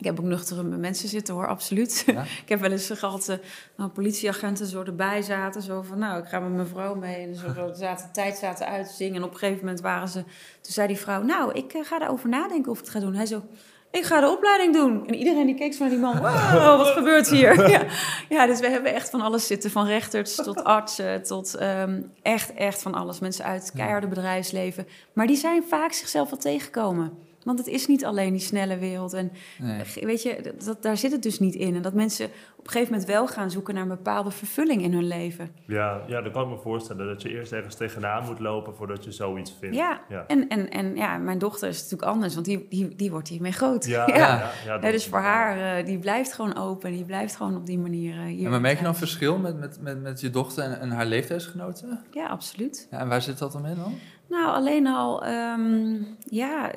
[0.03, 2.03] Ik heb ook nuchtere mensen zitten hoor, absoluut.
[2.05, 2.21] Ja?
[2.43, 3.37] ik heb wel eens gehad, eh,
[3.77, 5.61] nou, politieagenten zo erbij zaten.
[5.61, 7.27] Zo van, nou, ik ga met mijn vrouw mee.
[7.27, 9.15] En zo, zaten, tijd zaten uit te zingen.
[9.15, 10.23] En op een gegeven moment waren ze...
[10.61, 13.15] Toen zei die vrouw, nou, ik eh, ga erover nadenken of ik het ga doen.
[13.15, 13.43] Hij zo,
[13.91, 15.07] ik ga de opleiding doen.
[15.07, 16.17] En iedereen die keek zo naar die man.
[16.17, 17.69] Wow, wat gebeurt hier?
[17.69, 17.85] ja.
[18.29, 19.71] ja, dus we hebben echt van alles zitten.
[19.71, 23.19] Van rechters tot artsen tot ehm, echt, echt van alles.
[23.19, 24.87] Mensen uit het keiharde bedrijfsleven.
[25.13, 27.31] Maar die zijn vaak zichzelf wel tegengekomen.
[27.45, 29.13] Want het is niet alleen die snelle wereld.
[29.13, 29.81] En nee.
[30.01, 31.75] Weet je, dat- daar zit het dus niet in.
[31.75, 32.25] En dat mensen
[32.57, 35.51] op een gegeven moment wel gaan zoeken naar een bepaalde vervulling in hun leven.
[35.67, 37.07] Ja, ja, dat kan ik me voorstellen.
[37.07, 39.75] Dat je eerst ergens tegenaan moet lopen voordat je zoiets vindt.
[39.75, 40.23] Ja, ja.
[40.27, 43.51] En, en, en ja, mijn dochter is natuurlijk anders, want die, die, die wordt hiermee
[43.51, 43.85] groot.
[43.85, 44.51] Ja, Ja.
[44.65, 46.91] ja, dus voor haar, eh, die blijft gewoon open.
[46.91, 48.45] Die blijft gewoon op die manier eh, hier.
[48.45, 51.05] En maar merk je dan verschil met, met, met, met je dochter en, en haar
[51.05, 51.99] leeftijdsgenoten?
[52.11, 52.87] Ja, absoluut.
[52.91, 53.93] Ja, en waar zit dat dan in dan?
[54.29, 56.71] Nou, alleen al, ehm, ja,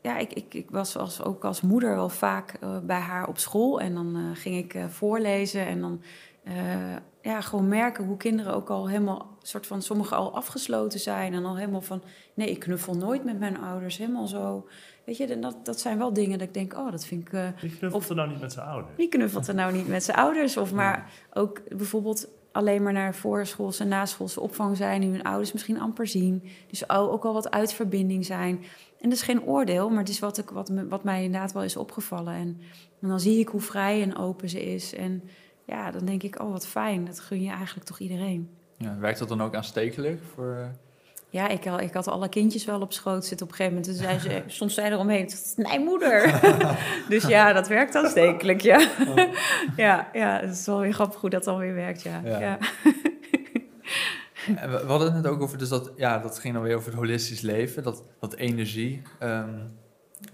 [0.00, 3.38] ja ik, ik, ik was als, ook als moeder wel vaak eh, bij haar op
[3.38, 3.80] school.
[3.80, 6.02] En dan eh, ging ik eh, voorlezen en dan
[7.22, 11.32] ja, gewoon merken hoe kinderen ook al helemaal, soort van, sommigen al afgesloten zijn.
[11.32, 12.02] En al helemaal van,
[12.34, 14.68] nee, ik knuffel nooit met mijn ouders, helemaal zo.
[15.04, 17.52] Weet je, dat, dat zijn wel dingen dat ik denk, oh, dat vind ik...
[17.60, 18.96] Wie knuffelt er nou niet met zijn ouders?
[18.96, 20.56] wie knuffelt er nou niet met zijn ouders?
[20.56, 25.00] Of maar ook bijvoorbeeld alleen maar naar voorschoolse en naschoolse opvang zijn...
[25.00, 26.42] die hun ouders misschien amper zien.
[26.68, 28.64] Dus ook al wat uit verbinding zijn.
[29.00, 31.52] En dat is geen oordeel, maar het is wat, ik, wat, me- wat mij inderdaad
[31.52, 32.34] wel is opgevallen.
[32.34, 32.60] En,
[33.00, 34.94] en dan zie ik hoe vrij en open ze is.
[34.94, 35.22] En
[35.64, 38.50] ja, dan denk ik, oh wat fijn, dat gun je eigenlijk toch iedereen.
[38.76, 40.20] Ja, werkt dat dan ook aanstekelijk?
[40.34, 40.66] Voor, eh,
[41.30, 43.98] Ja, ik, al- ik had alle kindjes wel op schoot zitten op een gegeven moment.
[44.58, 45.26] Toen zei ze, eromheen.
[45.26, 46.40] Toen dacht ik, Nee, moeder.
[47.08, 48.88] dus ja, dat werkt aanstekelijk, ja.
[49.76, 50.08] ja.
[50.12, 52.20] Ja, het is wel weer grappig hoe dat dan weer werkt, ja.
[52.24, 52.40] Ja.
[52.40, 52.58] ja.
[54.56, 56.76] En we, we hadden het net ook over, dus dat, ja, dat ging dan weer
[56.76, 59.58] over het holistisch leven, dat, dat energie ehm,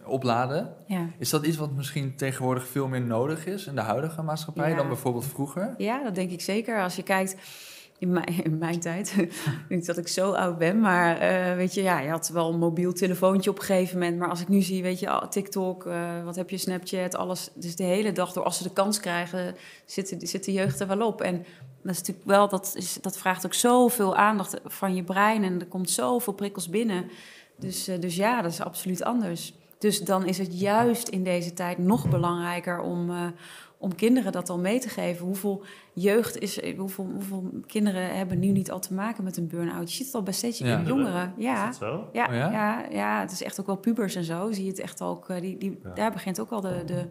[0.04, 0.74] opladen.
[0.86, 1.08] ja.
[1.18, 4.76] Is dat iets wat misschien tegenwoordig veel meer nodig is in de huidige maatschappij Ja.
[4.76, 5.74] dan bijvoorbeeld vroeger?
[5.78, 6.82] Ja, dat denk ik zeker.
[6.82, 7.36] Als je kijkt
[7.98, 9.14] in mijn, in mijn tijd,
[9.68, 12.58] niet dat ik zo oud ben, maar eh, weet je, ja, je had wel een
[12.58, 14.18] mobiel telefoontje op een gegeven moment.
[14.18, 17.50] Maar als ik nu zie, weet je, TikTok, eh, wat heb je, Snapchat, alles.
[17.54, 20.86] Dus de hele dag door, als ze de kans krijgen, zit, zit de jeugd er
[20.86, 21.20] wel op.
[21.20, 21.36] En
[21.82, 25.60] dat is natuurlijk wel, dat, is, dat vraagt ook zoveel aandacht van je brein en
[25.60, 27.10] er komt zoveel prikkels binnen.
[27.56, 29.52] Dus, eh, dus ja, dat is absoluut anders.
[29.78, 33.10] Dus dan is het juist in deze tijd nog belangrijker om,
[33.78, 35.26] om kinderen dat al mee te geven.
[35.26, 35.62] Hoeveel
[35.92, 39.90] jeugd is, hoeveel, hoeveel kinderen hebben nu niet al te maken met een burn-out?
[39.90, 40.82] Je ziet het al bij steeds Ja.
[40.82, 41.34] jongeren.
[41.36, 41.64] Is Ja.
[41.66, 42.08] dat zo?
[42.12, 42.50] Ja, Oh ja?
[42.50, 42.86] ja?
[42.90, 44.52] Ja, het is echt ook wel pubers en zo.
[44.52, 45.28] Zie je het echt ook.
[45.28, 45.90] eh, Die, die, Ja.
[45.94, 47.08] Daar begint ook al de, de,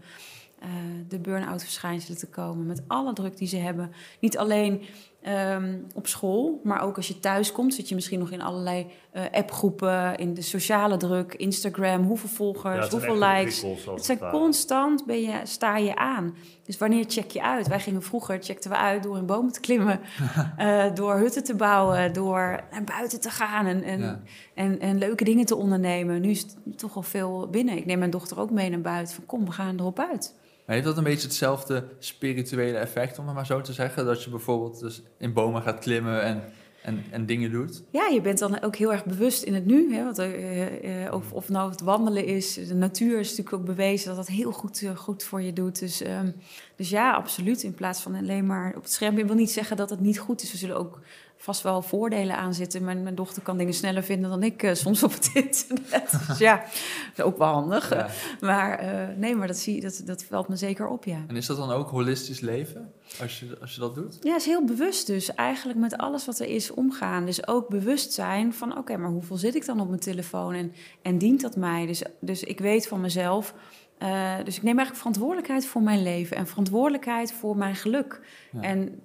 [0.60, 0.70] eh,
[1.08, 2.66] de burn-out verschijnselen te komen.
[2.66, 3.92] Met alle druk die ze hebben.
[4.20, 4.82] Niet alleen
[5.26, 8.88] ehm, op school, maar ook als je thuis komt, zit je misschien nog in allerlei
[9.12, 13.62] eh, appgroepen, in de sociale druk, Instagram, hoeveel volgers, hoeveel likes.
[13.86, 16.36] Het zijn constant ben je, sta je aan.
[16.64, 17.68] Dus wanneer check je uit?
[17.68, 20.00] Wij gingen vroeger, checkten we uit door in bomen te klimmen,
[20.58, 24.20] eh, door hutten te bouwen, door naar buiten te gaan en, en, Ja.
[24.54, 26.22] en, en leuke dingen te ondernemen.
[26.22, 27.78] Nu is het toch wel veel binnen.
[27.78, 29.16] Ik neem mijn dochter ook mee naar buiten.
[29.16, 30.34] Van kom, we gaan erop uit.
[30.66, 34.06] Maar heeft dat een beetje hetzelfde spirituele effect, om het maar zo te zeggen?
[34.06, 36.44] Dat je bijvoorbeeld dus in bomen gaat klimmen en,
[36.82, 37.84] en, en dingen doet?
[37.90, 39.96] Ja, je bent dan ook heel erg bewust in het nu.
[39.96, 40.04] Hè?
[40.04, 44.08] Want, eh, eh, of, of nou het wandelen is, de natuur is natuurlijk ook bewezen
[44.08, 45.80] dat dat heel goed, eh, goed voor je doet.
[45.80, 46.32] Dus, ehm,
[46.76, 47.64] dus ja, absoluut.
[47.64, 49.18] In plaats van alleen maar op het scherm.
[49.18, 50.52] Ik wil niet zeggen dat het niet goed is.
[50.52, 51.00] Er zullen ook
[51.46, 52.84] vast wel voordelen aan zitten.
[52.84, 56.28] Mijn, mijn dochter kan dingen sneller vinden dan ik eh, soms op het internet.
[56.28, 56.72] Dus ja, dat
[57.16, 57.90] is ook wel handig.
[57.90, 58.08] Ja.
[58.40, 61.24] Maar eh, nee, maar dat, zie, dat, dat valt me zeker op, ja.
[61.28, 64.18] En is dat dan ook holistisch leven, als je, als je dat doet?
[64.22, 65.34] Ja, is heel bewust dus.
[65.34, 67.26] Eigenlijk met alles wat er is omgaan.
[67.26, 68.78] Dus ook bewust zijn van...
[68.78, 70.54] oké, maar hoeveel zit ik dan op mijn telefoon?
[70.54, 71.86] En, en dient dat mij?
[71.86, 73.54] Dus, dus ik weet van mezelf...
[73.98, 76.38] eh, dus ik neem eigenlijk verantwoordelijkheid voor mijn leven...
[76.38, 78.22] en verantwoordelijkheid voor mijn geluk.
[78.52, 78.62] Ja.
[78.62, 79.00] En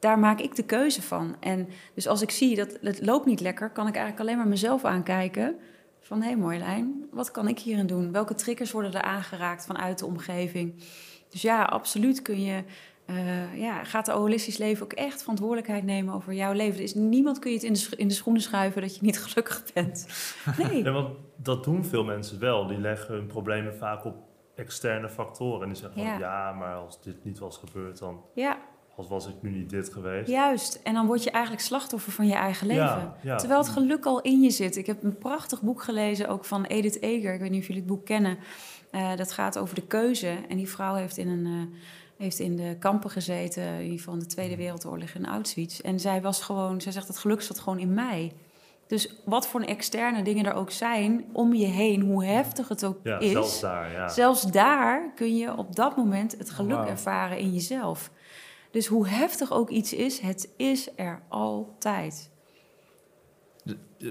[0.00, 1.36] daar maak ik de keuze van.
[1.40, 3.70] En dus als ik zie dat het loopt niet lekker...
[3.70, 5.56] kan ik eigenlijk alleen maar mezelf aankijken...
[6.00, 8.12] van hé hey Marjolein, wat kan ik hierin doen?
[8.12, 10.74] Welke triggers worden er aangeraakt vanuit de omgeving?
[11.30, 12.64] Dus ja, absoluut kun je
[13.08, 16.76] eh, ja, gaat de holistisch leven ook echt verantwoordelijkheid nemen over jouw leven.
[16.76, 19.18] Er is niemand kun je het in de, in de schoenen schuiven dat je niet
[19.24, 20.06] gelukkig bent.
[20.58, 20.82] Nee.
[20.84, 22.66] Ja, want dat doen veel mensen wel.
[22.66, 24.16] Die leggen hun problemen vaak op
[24.54, 25.62] externe factoren.
[25.62, 26.18] En die zeggen van, Ja.
[26.18, 28.58] ja, maar als dit niet was gebeurd, dan Ja,
[28.98, 30.28] als was ik nu niet dit geweest.
[30.28, 30.80] juist.
[30.82, 32.82] En dan word je eigenlijk slachtoffer van je eigen leven.
[32.84, 33.36] Ja, ja.
[33.36, 34.76] Terwijl het geluk al in je zit.
[34.76, 37.34] Ik heb een prachtig boek gelezen, ook van Edith Eger.
[37.34, 38.38] Ik weet niet of jullie het boek kennen.
[38.90, 40.36] Eh, dat gaat over de keuze.
[40.48, 41.78] En die vrouw heeft in, een, eh,
[42.18, 45.80] heeft in de kampen gezeten, in ieder geval in de Tweede Wereldoorlog in Auschwitz.
[45.80, 48.32] En zij was gewoon, zij zegt, het geluk zat gewoon in mij.
[48.86, 52.98] Dus wat voor externe dingen er ook zijn om je heen, hoe heftig het ook
[53.02, 53.30] Ja, is.
[53.30, 54.08] zelfs daar, ja.
[54.08, 58.10] Zelfs daar kun je op dat moment het geluk ervaren in jezelf.
[58.70, 62.30] Dus hoe heftig ook iets is, het is er altijd.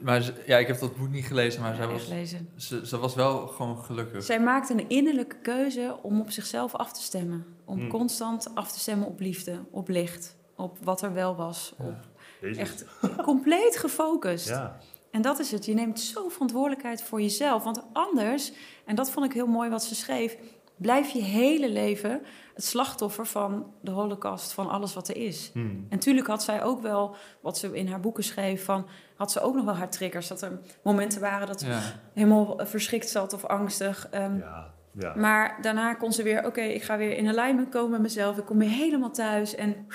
[0.04, 2.12] Maar ja, ik heb dat boek niet gelezen, maar zij was,
[2.56, 4.24] ze, ze was wel gewoon gelukkig.
[4.24, 7.46] Zij maakte een innerlijke keuze om op zichzelf af te stemmen.
[7.66, 7.90] Om Hmm.
[7.90, 11.74] constant af te stemmen op liefde, op licht, op wat er wel was.
[11.78, 11.96] Op
[12.42, 12.58] Jezus.
[12.58, 12.86] echt
[13.24, 14.48] compleet gefocust.
[14.48, 14.80] Ja.
[15.12, 15.66] En dat is het.
[15.66, 17.64] Je neemt zo verantwoordelijkheid voor jezelf.
[17.64, 18.52] Want anders,
[18.86, 20.38] en dat vond ik heel mooi wat ze schreef,
[20.76, 22.22] blijf je hele leven
[22.58, 25.50] het slachtoffer van de holocaust, van alles wat er is.
[25.54, 25.70] Hmm.
[25.70, 29.40] En natuurlijk had zij ook wel, wat ze in haar boeken schreef, van, had ze
[29.42, 30.28] ook nog wel haar triggers.
[30.28, 31.82] Dat er momenten waren dat ze Ja.
[32.14, 34.08] helemaal verschrikt zat of angstig.
[34.12, 35.16] Ehm, Ja, ja.
[35.16, 38.38] Maar daarna kon ze weer, oké, ik ga weer in alignment komen met mezelf.
[38.38, 39.88] Ik kom weer helemaal thuis en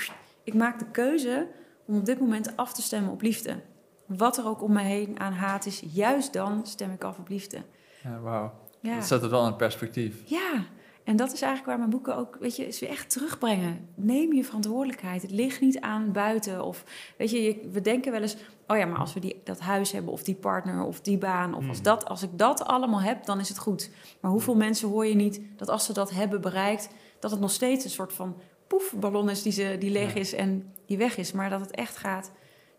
[0.44, 1.48] ik maak de keuze
[1.86, 3.60] om op dit moment af te stemmen op liefde.
[4.06, 7.28] Wat er ook om me heen aan haat is, juist dan stem ik af op
[7.28, 7.58] liefde.
[8.02, 8.52] Ja, wauw.
[8.80, 8.94] Ja.
[8.94, 10.14] Dat zet het wel in perspectief.
[10.24, 10.64] Ja,
[11.04, 13.88] en dat is eigenlijk waar mijn boeken ook, weet je, is weer echt terugbrengen.
[13.94, 15.22] Neem je verantwoordelijkheid.
[15.22, 16.64] Het ligt niet aan buiten.
[16.64, 16.84] Of,
[17.18, 18.36] weet je, je- we denken wel eens,
[18.66, 21.54] oh ja, maar als we die, dat huis hebben, of die partner, of die baan,
[21.54, 21.82] of als, Mm.
[21.84, 23.90] dat, als ik dat allemaal heb, dan is het goed.
[24.20, 26.88] Maar hoeveel mensen hoor je niet dat als ze dat hebben bereikt,
[27.18, 28.36] dat het nog steeds een soort van
[28.66, 31.32] poefballon is die, ze, die leeg is en die weg is.
[31.32, 32.30] Maar dat het echt gaat,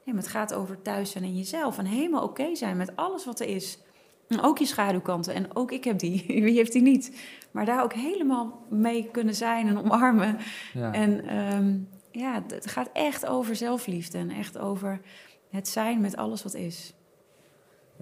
[0.06, 1.78] nee, maar het gaat over thuis zijn in jezelf.
[1.78, 3.78] En helemaal oké zijn met alles wat er is.
[4.28, 5.34] En ook je schaduwkanten.
[5.34, 6.24] En ook ik heb die.
[6.44, 7.12] Wie heeft die niet?
[7.54, 10.38] Maar daar ook helemaal mee kunnen zijn en omarmen.
[10.74, 10.94] Ja.
[10.94, 11.78] En ehm,
[12.12, 14.18] ja, het gaat echt over zelfliefde.
[14.18, 15.02] En echt over
[15.50, 16.94] het zijn met alles wat is.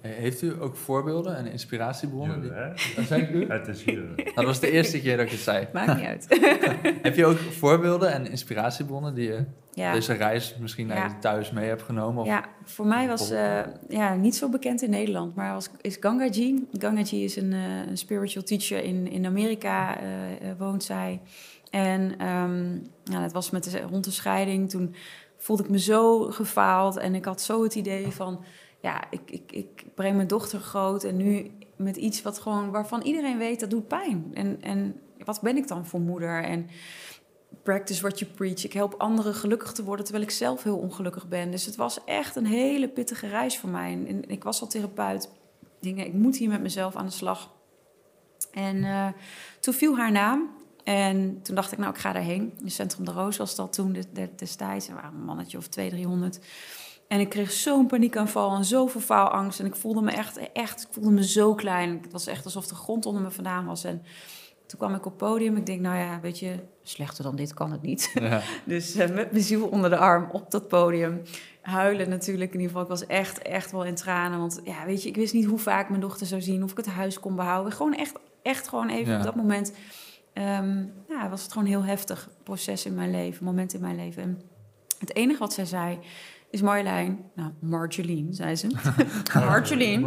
[0.02, 2.42] Eh, Heeft u ook voorbeelden en inspiratiebronnen?
[2.54, 2.68] Hè?
[2.96, 3.46] Dat zei ik u?
[3.48, 4.02] Het is hier.
[4.16, 5.66] Nou, dat was de eerste keer dat ik het zei.
[5.72, 6.26] Maakt niet uit.
[7.02, 9.92] Heb je ook voorbeelden en inspiratiebronnen die je Ja.
[9.92, 11.16] deze reis misschien naar Ja.
[11.20, 12.22] thuis mee hebt genomen?
[12.22, 12.28] Of...
[12.28, 16.66] Ja, voor mij was eh, ja, niet zo bekend in Nederland, maar was, is Gangaji.
[16.72, 19.98] Gangaji is een, eh, een spiritual teacher in, in Amerika,
[20.58, 21.20] woont zij.
[21.70, 22.70] En ehm,
[23.04, 24.70] nou, dat was met de, rond de scheiding.
[24.70, 24.94] Toen
[25.38, 28.44] voelde ik me zo gefaald en ik had zo het idee van...
[28.82, 33.02] ja, ik, ik, ik breng mijn dochter groot en nu met iets wat gewoon, waarvan
[33.02, 34.30] iedereen weet dat doet pijn.
[34.34, 36.42] En, en wat ben ik dan voor moeder?
[36.44, 36.68] En
[37.62, 38.64] practice what you preach.
[38.64, 41.50] Ik help anderen gelukkig te worden terwijl ik zelf heel ongelukkig ben.
[41.50, 43.92] Dus het was echt een hele pittige reis voor mij.
[44.06, 45.30] En- ik was al therapeut.
[45.80, 47.50] Dingen, ik moet hier met mezelf aan de slag.
[48.52, 49.08] En eh,
[49.60, 50.50] toen viel haar naam.
[50.84, 52.52] En toen dacht ik, nou, ik ga daarheen.
[52.62, 54.88] In Centrum de Roos was dat toen de- de- destijds.
[54.88, 56.40] Er waren een mannetje of 200, 300.
[57.12, 59.60] En ik kreeg zo'n paniekaanval en zoveel faalangst.
[59.60, 61.98] En ik voelde me echt, echt, ik voelde me zo klein.
[62.02, 63.84] Het was echt alsof de grond onder me vandaan was.
[63.84, 64.02] En
[64.66, 65.56] Toen kwam ik op podium.
[65.56, 68.10] Ik denk, nou ja, weet je, slechter dan dit kan het niet.
[68.14, 68.42] Ja.
[68.64, 71.22] Dus eh, met mijn ziel onder de arm op dat podium.
[71.62, 72.50] Huilen natuurlijk.
[72.54, 74.38] In ieder geval, ik was echt, echt wel in tranen.
[74.38, 76.62] Want ja, weet je, ik wist niet hoe vaak mijn dochter zou zien.
[76.62, 77.72] Of ik het huis kon behouden.
[77.72, 79.18] Gewoon echt, echt gewoon even Ja.
[79.18, 79.72] op dat moment...
[80.32, 83.44] ehm, ja, was het gewoon een heel heftig proces in mijn leven.
[83.44, 84.22] Moment in mijn leven.
[84.22, 84.40] En
[84.98, 85.98] het enige wat zij zei
[86.52, 87.30] is Marjolein...
[87.34, 88.66] Nou, Marjolein, zei ze.
[89.34, 90.00] Marjolein.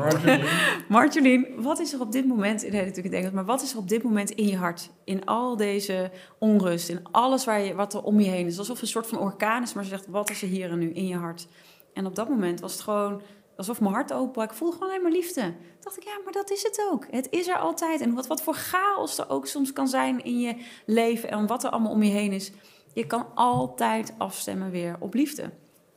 [0.89, 3.71] Marjolein, wat is er op dit moment, nee, natuurlijk in het Engels, maar wat is
[3.71, 4.91] er op dit moment in je hart?
[5.03, 8.57] In al deze onrust, in alles waar je, wat er om je heen is.
[8.57, 10.89] Alsof een soort van orkaan is, maar ze zegt, wat is er hier en nu
[10.89, 11.47] in je hart?
[11.93, 13.21] En op dat moment was het gewoon
[13.57, 14.45] alsof mijn hart open was.
[14.45, 15.41] Ik voelde gewoon alleen maar liefde.
[15.41, 17.05] Toen dacht ik, ja, maar dat is het ook.
[17.09, 18.01] Het is er altijd.
[18.01, 20.55] En wat, wat voor chaos er ook soms kan zijn in je
[20.85, 22.51] leven en wat er allemaal om je heen is.
[22.93, 25.51] Je kan altijd afstemmen weer op liefde.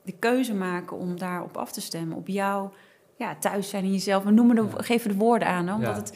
[0.08, 2.70] De keuze maken om daarop af te stemmen, op jou
[3.16, 4.24] ja, thuis zijn in jezelf.
[4.24, 4.82] We noemen de, Ja.
[4.82, 6.02] geven de woorden aan, hè, omdat Ja.
[6.02, 6.14] het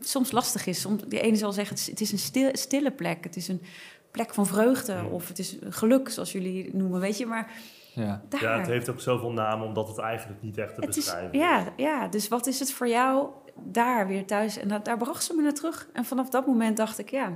[0.00, 0.80] soms lastig is.
[0.80, 3.24] Soms, de ene zal zeggen, het is, een stil, stille plek.
[3.24, 3.62] Het is een
[4.10, 5.04] plek van vreugde.
[5.10, 7.26] Of het is geluk, zoals jullie het noemen, weet je.
[7.26, 7.50] Maar
[7.94, 8.22] Ja.
[8.28, 8.42] daar...
[8.42, 11.38] Ja, het heeft ook zoveel namen omdat het eigenlijk niet echt te Het is, beschrijven
[11.38, 13.28] ja, ja, dus wat is het voor jou
[13.64, 14.58] daar weer thuis?
[14.58, 15.88] En dat, daar bracht ze me naar terug.
[15.92, 17.32] En vanaf dat moment dacht ik, ja,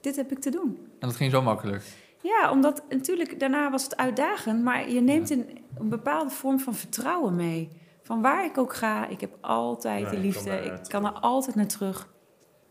[0.00, 0.78] dit heb ik te doen.
[0.98, 1.84] En dat ging zo makkelijk.
[2.22, 6.74] Ja, omdat natuurlijk daarna was het uitdagend, maar je neemt een, een bepaalde vorm van
[6.74, 7.68] vertrouwen mee.
[8.02, 11.56] Van waar ik ook ga, ik heb altijd je liefde, kan ik kan er altijd
[11.56, 12.10] naar terug.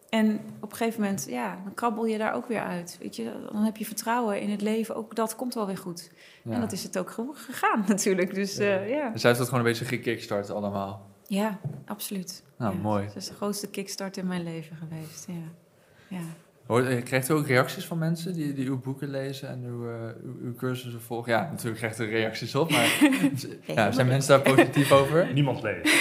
[0.10, 2.98] En op een gegeven moment, ja, dan krabbel je daar ook weer uit.
[3.02, 6.12] Weet je, dan heb je vertrouwen in het leven, ook dat komt wel weer goed.
[6.44, 6.52] Ja.
[6.52, 8.34] En dat is het ook ge- gegaan natuurlijk.
[8.34, 8.64] Dus Ja.
[8.66, 9.10] eh, ja.
[9.10, 11.10] Dus hij heeft dat gewoon een beetje gekickstart allemaal.
[11.28, 12.44] Ja, absoluut.
[12.58, 12.82] Nou, ja.
[12.82, 13.06] mooi.
[13.08, 15.28] Dat is de grootste kickstart in mijn leven geweest.
[15.28, 15.34] Ja.
[16.18, 16.24] ja.
[16.72, 19.90] Hoor- eh, Krijgt u ook reacties van mensen die, die uw boeken lezen en uw,
[19.90, 21.32] eh, uw, uw cursussen volgen?
[21.32, 23.00] Ja, natuurlijk krijgt u reacties op, maar
[23.76, 25.28] ja, zijn mensen daar positief over?
[25.34, 25.94] Niemand leest.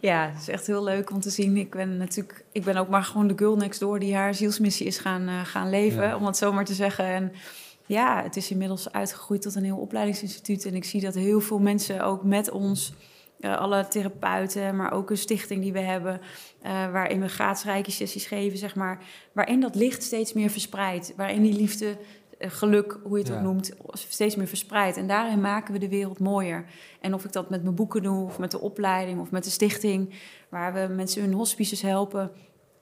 [0.00, 1.56] ja, het is echt heel leuk om te zien.
[1.56, 4.86] Ik ben natuurlijk, ik ben ook maar gewoon de girl next door die haar zielsmissie
[4.86, 6.16] is gaan, eh, gaan leven, Ja.
[6.16, 7.04] om het zo maar te zeggen.
[7.04, 7.32] En
[7.86, 10.64] ja, het is inmiddels uitgegroeid tot een heel opleidingsinstituut.
[10.66, 12.92] En ik zie dat heel veel mensen ook met ons,
[13.50, 16.20] alle therapeuten, maar ook een stichting die we hebben,
[16.62, 18.98] eh, waarin we gratis rijke sessies geven, zeg maar,
[19.32, 21.96] waarin dat licht steeds meer verspreidt, waarin die liefde,
[22.38, 23.36] eh, geluk, hoe je het Ja.
[23.38, 24.96] ook noemt, steeds meer verspreidt.
[24.96, 26.64] En daarin maken we de wereld mooier.
[27.00, 29.50] En of ik dat met mijn boeken doe, of met de opleiding, of met de
[29.50, 30.14] stichting,
[30.48, 32.30] waar we mensen hun hospices helpen.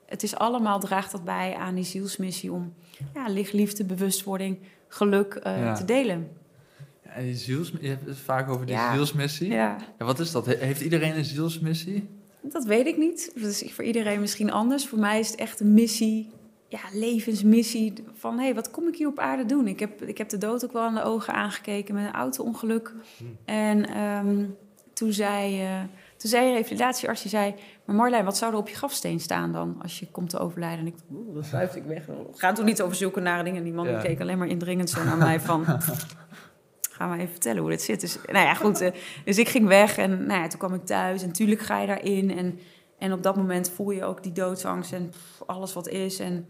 [0.05, 2.73] Het is allemaal, draagt dat bij aan die zielsmissie om
[3.13, 5.73] ja, licht, liefde, bewustwording, geluk eh, Ja.
[5.73, 6.31] te delen.
[7.15, 8.93] En die ziels, je hebt het vaak over die Ja.
[8.93, 9.49] zielsmissie.
[9.51, 10.45] Ja, Ja, wat is dat?
[10.45, 12.09] He- Heeft iedereen een zielsmissie?
[12.41, 13.31] dat weet ik niet.
[13.35, 14.87] Dat is voor iedereen misschien anders.
[14.87, 16.29] Voor mij is het echt een missie,
[16.67, 17.93] ja, levensmissie.
[18.13, 19.67] Van hé, hey, wat kom ik hier op aarde doen?
[19.67, 22.93] Ik heb, ik heb de dood ook wel aan de ogen aangekeken met een auto-ongeluk.
[23.45, 24.43] En ehm,
[24.93, 25.79] toen zei, eh,
[26.17, 27.53] toen zei een revalidatiearts, die zei...
[27.85, 30.79] Maar Marlijn, wat zou er op je grafsteen staan dan als je komt te overlijden?
[30.79, 32.05] En ik dacht, oeh, dat schuift ik weg.
[32.05, 33.63] We gaan toen niet over zulke nare dingen.
[33.63, 33.99] Die man Ja.
[34.01, 35.65] keek alleen maar indringend zo naar mij van...
[37.01, 38.01] Ga maar even vertellen hoe dit zit.
[38.01, 38.81] Dus, nou ja, goed.
[38.81, 38.91] eh,
[39.25, 41.21] dus ik ging weg en nou ja, toen kwam ik thuis.
[41.21, 42.37] En natuurlijk ga je daarin.
[42.37, 42.59] En,
[42.97, 45.13] en op dat moment voel je ook die doodsangst en
[45.45, 46.19] alles wat is.
[46.19, 46.47] En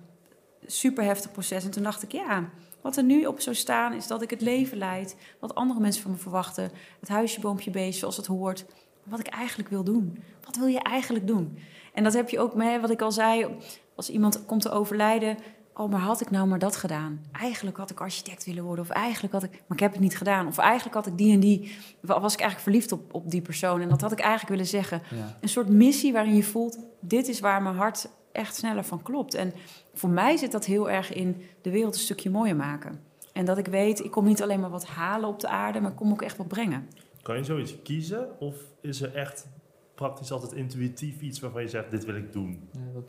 [0.66, 1.64] super heftig proces.
[1.64, 2.50] En toen dacht ik, ja,
[2.82, 3.94] wat er nu op zou staan...
[3.94, 6.72] is dat ik het leven leid wat andere mensen van me verwachten.
[7.00, 8.66] Het huisje, boompje, beestje, zoals het hoort.
[9.04, 10.24] Wat ik eigenlijk wil doen.
[10.46, 11.58] Wat wil je eigenlijk doen?
[11.94, 13.48] En dat heb je ook met wat ik al zei.
[13.96, 15.38] Als iemand komt te overlijden...
[15.74, 17.26] Oh, maar had ik nou maar dat gedaan?
[17.32, 18.84] Eigenlijk had ik architect willen worden.
[18.84, 19.52] Of eigenlijk had ik...
[19.52, 20.48] Maar ik heb het niet gedaan.
[20.48, 21.76] Of eigenlijk had ik die en die...
[22.02, 23.82] Was ik eigenlijk verliefd op, op die persoon.
[23.82, 25.02] En dat had ik eigenlijk willen zeggen.
[25.10, 25.38] Ja.
[25.42, 26.80] Een soort missie waarin je voelt...
[27.00, 29.34] Dit is waar mijn hart echt sneller van klopt.
[29.34, 29.54] En
[29.94, 33.00] voor mij zit dat heel erg in de wereld een stukje mooier maken.
[33.34, 35.80] En dat ik weet, ik kom niet alleen maar wat halen op de aarde...
[35.80, 36.88] maar ik kom ook echt wat brengen.
[37.22, 38.40] Kan je zoiets kiezen?
[38.40, 39.48] Of is er echt
[39.96, 42.70] praktisch altijd intuïtief iets waarvan je zegt, dit wil ik doen?
[42.72, 43.04] Ja, dat,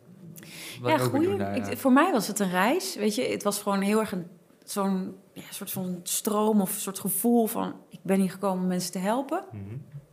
[0.81, 2.95] wat ja, voor mij was het een reis.
[2.97, 4.27] Weet je, het was gewoon heel erg een
[4.65, 7.75] zo'n ja, soort van stroom of een soort gevoel van...
[7.89, 9.45] ik ben hier gekomen om mensen te helpen.
[9.53, 9.63] Mhm.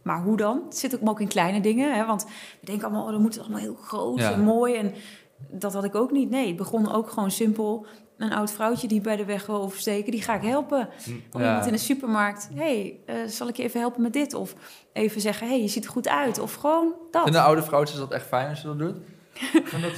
[0.02, 0.62] Maar hoe dan?
[0.66, 1.96] Het zit ook, ook in kleine dingen.
[1.96, 2.06] Hè?
[2.06, 2.26] Want
[2.60, 4.32] we denken allemaal, oh, dan moet het allemaal heel groot Ja.
[4.32, 4.76] en mooi.
[4.76, 4.94] En
[5.50, 6.30] dat had ik ook niet.
[6.30, 7.86] Nee, het begon ook gewoon simpel.
[8.18, 10.90] Een oud vrouwtje die bij de weg wil oversteken, die ga ik helpen.
[11.04, 11.12] Hm.
[11.32, 11.48] Of Ja.
[11.48, 14.34] iemand in de supermarkt, hey, eh, zal ik je even helpen met dit?
[14.34, 14.54] Of
[14.94, 16.40] even zeggen, hey, je ziet er goed uit.
[16.40, 17.24] Of gewoon dat.
[17.24, 18.96] Vinden oude vrouwtjes dat echt fijn als je dat doet?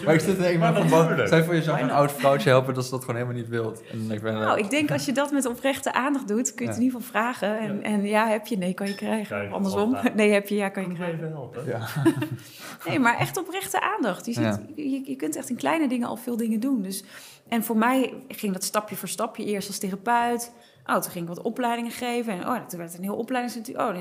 [0.05, 2.73] Maar ik zit er Maar ben van, je voor je zou een oud vrouwtje helpen
[2.73, 3.81] dat ze dat gewoon helemaal niet wilt.
[3.91, 6.71] En ik ben, Nou, ik denk als je dat met oprechte aandacht doet, kun je
[6.71, 7.59] het in ieder geval vragen.
[7.59, 7.81] En Ja.
[7.81, 9.51] en ja heb je, nee, kan je krijgen.
[9.51, 11.15] Andersom, nee, heb je, ja, kan je krijgen.
[11.17, 11.65] even helpen?
[11.65, 11.87] ja.
[12.87, 14.25] Nee, maar echt oprechte aandacht.
[14.25, 14.61] Je, ziet, Ja.
[14.75, 16.81] je, je kunt echt in kleine dingen al veel dingen doen.
[16.81, 17.03] Dus,
[17.47, 19.45] en voor mij ging dat stapje voor stapje.
[19.45, 20.51] Eerst als therapeut.
[20.85, 22.33] Oh, toen ging ik wat opleidingen geven.
[22.33, 23.81] En oh, toen werd het een heel opleidingsinstituut.
[23.81, 23.95] Oh,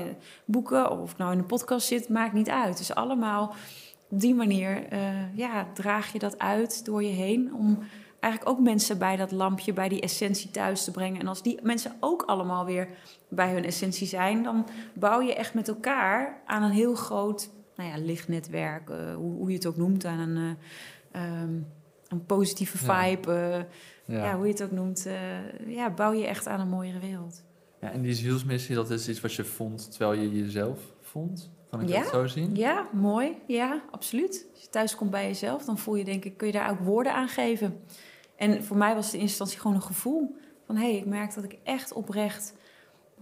[0.45, 0.91] boeken.
[0.99, 2.77] Of ik nou in een podcast zit, maakt niet uit.
[2.77, 3.53] Dus allemaal
[4.11, 7.79] op die manier eh, ja, draag je dat uit door je heen om
[8.19, 11.19] eigenlijk ook mensen bij dat lampje, bij die essentie thuis te brengen.
[11.19, 12.87] En als die mensen ook allemaal weer
[13.29, 17.89] bij hun essentie zijn, dan bouw je echt met elkaar aan een heel groot nou
[17.89, 20.57] ja, lichtnetwerk, uh, hoe, hoe, je het ook noemt, aan een,
[21.15, 21.67] uh, um,
[22.07, 23.31] een positieve vibe.
[23.31, 23.65] Ja.
[24.15, 24.23] Ja.
[24.23, 24.35] ja.
[24.35, 25.07] hoe je het ook noemt.
[25.67, 27.43] ja, bouw je echt aan een mooiere wereld.
[27.81, 31.51] Ja, en die zielsmissie, dat is iets wat je vond terwijl je jezelf vond?
[31.71, 32.01] Kan ik ja?
[32.01, 32.55] dat zo zien?
[32.55, 33.37] Ja, mooi.
[33.47, 34.47] Ja, absoluut.
[34.53, 36.79] Als je thuis komt bij jezelf, dan voel je denk ik, kun je daar ook
[36.79, 37.83] woorden aan geven.
[38.35, 40.75] En voor mij was het in eerste instantie gewoon een gevoel van...
[40.75, 42.53] hé, hey, ik merk dat ik echt oprecht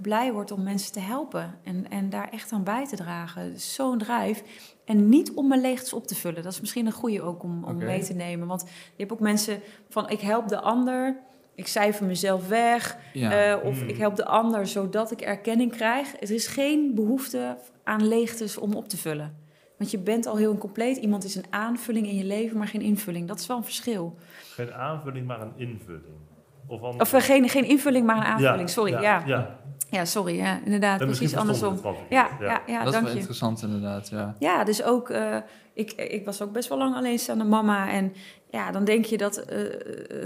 [0.01, 1.59] blij word om mensen te helpen.
[1.63, 3.53] En, en daar echt aan bij te dragen.
[3.53, 4.43] Dus zo'n drijf.
[4.85, 6.43] En niet om mijn leegtes op te vullen.
[6.43, 7.87] Dat is misschien een goede ook om, om okay.
[7.87, 8.47] mee te nemen.
[8.47, 11.27] Want je hebt ook mensen van, ik help de ander...
[11.55, 12.97] Ik cijfer mezelf weg.
[13.13, 13.57] Ja.
[13.57, 13.87] Uh, of mm.
[13.87, 16.21] ik help de ander zodat ik erkenning krijg.
[16.21, 17.57] Er is geen behoefte
[17.89, 19.35] aan leegtes om op te vullen.
[19.77, 20.97] Want je bent al heel compleet.
[20.97, 23.27] Iemand is een aanvulling in je leven, maar geen invulling.
[23.27, 24.17] Dat is wel een verschil.
[24.53, 26.17] Geen aanvulling, maar een invulling.
[26.67, 28.59] Of, of uh, geen, geen invulling, maar een aanvulling.
[28.59, 29.01] Ja, sorry, ja.
[29.01, 29.23] ja.
[29.25, 29.59] ja.
[29.89, 31.79] ja sorry, ja, inderdaad, en precies andersom.
[32.09, 33.15] Ja, ja, ja, dat is wel je.
[33.17, 34.35] interessant inderdaad, ja.
[34.39, 35.37] Ja, dus ook, uh,
[35.73, 37.91] ik, ik was ook best wel lang alleenstaande mama.
[37.91, 38.13] En
[38.49, 39.63] ja, dan denk je dat uh,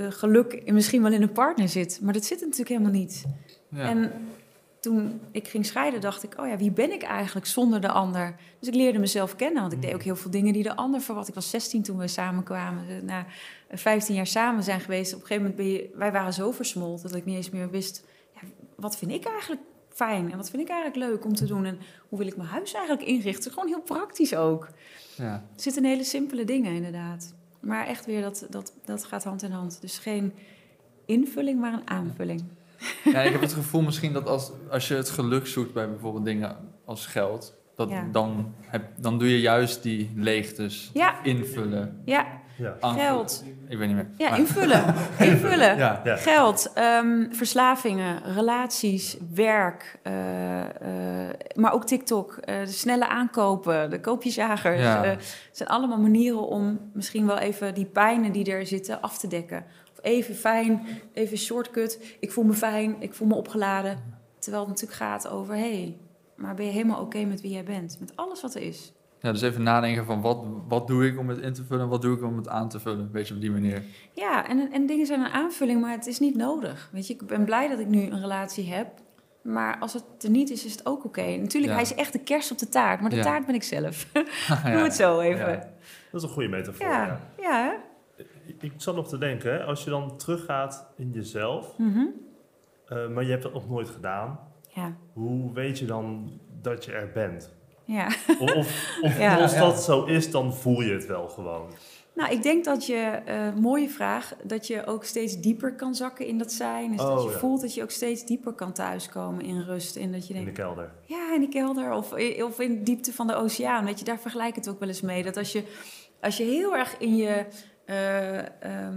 [0.10, 2.00] geluk misschien wel in een partner zit.
[2.02, 3.26] Maar dat zit natuurlijk helemaal niet.
[3.76, 4.12] En
[4.84, 8.36] toen ik ging scheiden, dacht ik: oh ja, wie ben ik eigenlijk zonder de ander?
[8.60, 11.02] Dus ik leerde mezelf kennen, want ik deed ook heel veel dingen die de ander
[11.02, 11.28] verwacht.
[11.28, 13.06] Ik was 16 toen we samenkwamen.
[13.06, 13.26] Na
[13.72, 17.10] 15 jaar samen zijn geweest, op een gegeven moment ben je, wij waren zo versmolten
[17.10, 18.42] dat ik niet eens meer wist: ja,
[18.76, 21.80] wat vind ik eigenlijk fijn en wat vind ik eigenlijk leuk om te doen en
[22.10, 23.52] hoe wil ik mijn huis eigenlijk inrichten?
[23.52, 24.70] Gewoon heel praktisch ook.
[25.18, 25.34] Ja.
[25.34, 27.34] Er zitten hele simpele dingen inderdaad.
[27.60, 29.82] Maar echt weer, dat, dat, dat gaat hand in hand.
[29.82, 30.34] Dus geen
[31.06, 32.44] invulling, maar een aanvulling.
[33.04, 36.26] Ja, ik heb het gevoel misschien dat als, als je het geluk zoekt bij bijvoorbeeld
[36.26, 36.56] dingen
[36.86, 38.08] als geld, dat Ja.
[38.12, 41.24] dan, heb, dan doe je juist die leegtes Ja.
[41.24, 42.02] invullen.
[42.06, 42.26] Ja,
[42.58, 42.76] Ja.
[42.82, 43.44] geld.
[43.68, 44.08] Ik weet niet meer.
[44.18, 44.84] Ja, Maar- invullen.
[45.32, 45.78] invullen.
[45.78, 46.02] Ja.
[46.04, 46.16] Ja.
[46.16, 54.00] Geld, ehm, verslavingen, relaties, werk, eh, eh, maar ook TikTok, eh, de snelle aankopen, de
[54.00, 54.82] koopjesjagers.
[54.82, 55.04] Ja.
[55.04, 59.18] eh, Het zijn allemaal manieren om misschien wel even die pijnen die er zitten af
[59.18, 59.66] te dekken.
[60.04, 62.18] Even fijn, even shortcut.
[62.20, 63.98] Ik voel me fijn, ik voel me opgeladen.
[64.40, 65.98] Terwijl het natuurlijk gaat over, hé, hey,
[66.36, 67.98] maar ben je helemaal oké met wie jij bent?
[68.00, 68.94] Met alles wat er is.
[69.20, 71.90] Ja, dus even nadenken van wat, wat doe ik om het in te vullen en
[71.90, 73.10] wat doe ik om het aan te vullen.
[73.12, 73.84] Weet je, op die manier.
[74.14, 76.90] Ja, en, en dingen zijn een aanvulling, maar het is niet nodig.
[76.92, 78.88] Weet je, ik ben blij dat ik nu een relatie heb.
[79.42, 81.22] Maar als het er niet is, is het ook oké.
[81.38, 81.74] Natuurlijk, Ja.
[81.74, 83.22] hij is echt de kerst op de taart, maar de Ja.
[83.24, 84.08] taart ben ik zelf.
[84.48, 84.72] Ja.
[84.72, 85.68] Doe het zo even.
[86.12, 86.88] Dat is een goede metafoor.
[86.88, 87.20] ja.
[87.40, 87.76] Ja.
[88.64, 92.06] Ik- zat nog te denken, hè, als je dan teruggaat in jezelf, Mhm.
[92.88, 94.40] eh, maar je hebt dat nog nooit gedaan,
[94.74, 94.96] ja.
[95.14, 97.54] hoe weet je dan dat je er bent?
[97.86, 98.06] ja.
[98.40, 99.42] Of, of, of Ja.
[99.42, 99.60] als Ja.
[99.60, 101.72] dat zo is, dan voel je het wel gewoon.
[102.16, 102.96] Nou, ik denk dat je,
[103.26, 106.90] eh, mooie vraag, dat je ook steeds dieper kan zakken in dat zijn.
[106.92, 107.38] Dus dat Oh, je ja.
[107.38, 109.96] voelt dat je ook steeds dieper kan thuiskomen in rust.
[109.96, 110.92] En dat je In de denkt, kelder.
[111.06, 113.86] Ja, in die kelder of, of in de diepte van de oceaan.
[113.86, 115.24] Weet je, daar vergelijk ik het ook wel eens mee.
[115.24, 115.64] Dat als je,
[116.22, 117.46] als je heel erg in je,
[117.86, 118.46] eh, eh,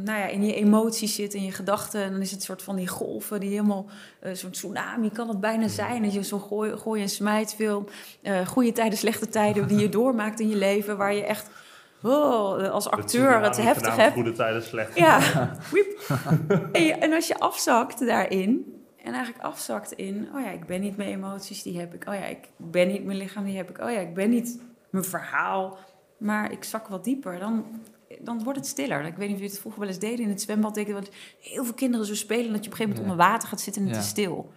[0.05, 2.11] nou ja, in je emoties zit, in je gedachten...
[2.13, 3.87] dan is het soort van die golven die helemaal...
[4.21, 6.03] eh, zo'n tsunami kan het bijna zijn.
[6.03, 7.87] Dat je zo'n gooi, gooi- en smijtfilm...
[8.23, 10.97] eh goede tijden, slechte tijden die je doormaakt in je leven...
[10.97, 11.51] waar je echt
[12.03, 14.13] oh, als acteur het heftig hebt.
[14.15, 15.21] Goede tijden, slechte Ja.
[16.73, 20.81] En, je- en als je afzakt daarin, en eigenlijk afzakt in, oh ja, ik ben
[20.81, 22.09] niet mijn emoties, die heb ik.
[22.09, 23.79] Oh ja, ik ben niet mijn lichaam, die heb ik.
[23.81, 24.61] Oh ja, ik ben niet
[24.91, 25.79] mijn verhaal,
[26.19, 27.39] maar ik zak wat dieper.
[27.39, 27.65] Dan,
[28.21, 29.05] dan wordt het stiller.
[29.05, 30.75] Ik weet niet of je het vroeger wel eens deden in het zwembad.
[30.75, 33.11] Denk ik, want heel veel kinderen zo spelen dat je op een gegeven moment Ja.
[33.13, 34.03] onder water gaat zitten en het Ja.
[34.03, 34.53] is stil.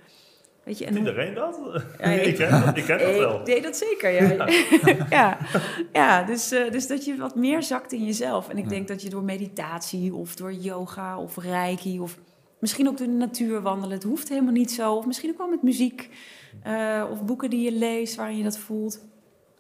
[0.64, 1.60] Weet je, en hoe- Iedereen dat?
[1.98, 3.40] Ja, ik- ik, ken dat, ik ken dat wel.
[3.40, 4.48] ik deed dat zeker, ja.
[5.20, 5.38] ja.
[5.94, 8.50] ja, dus, eh, dus dat je wat meer zakt in jezelf.
[8.50, 8.70] En ik Ja.
[8.70, 12.00] denk dat je door meditatie of door yoga of reiki...
[12.00, 12.18] of
[12.60, 14.94] misschien ook door de natuur wandelen, het hoeft helemaal niet zo.
[14.96, 16.10] Of misschien ook wel met muziek
[16.64, 19.06] eh, of boeken die je leest waarin je dat voelt.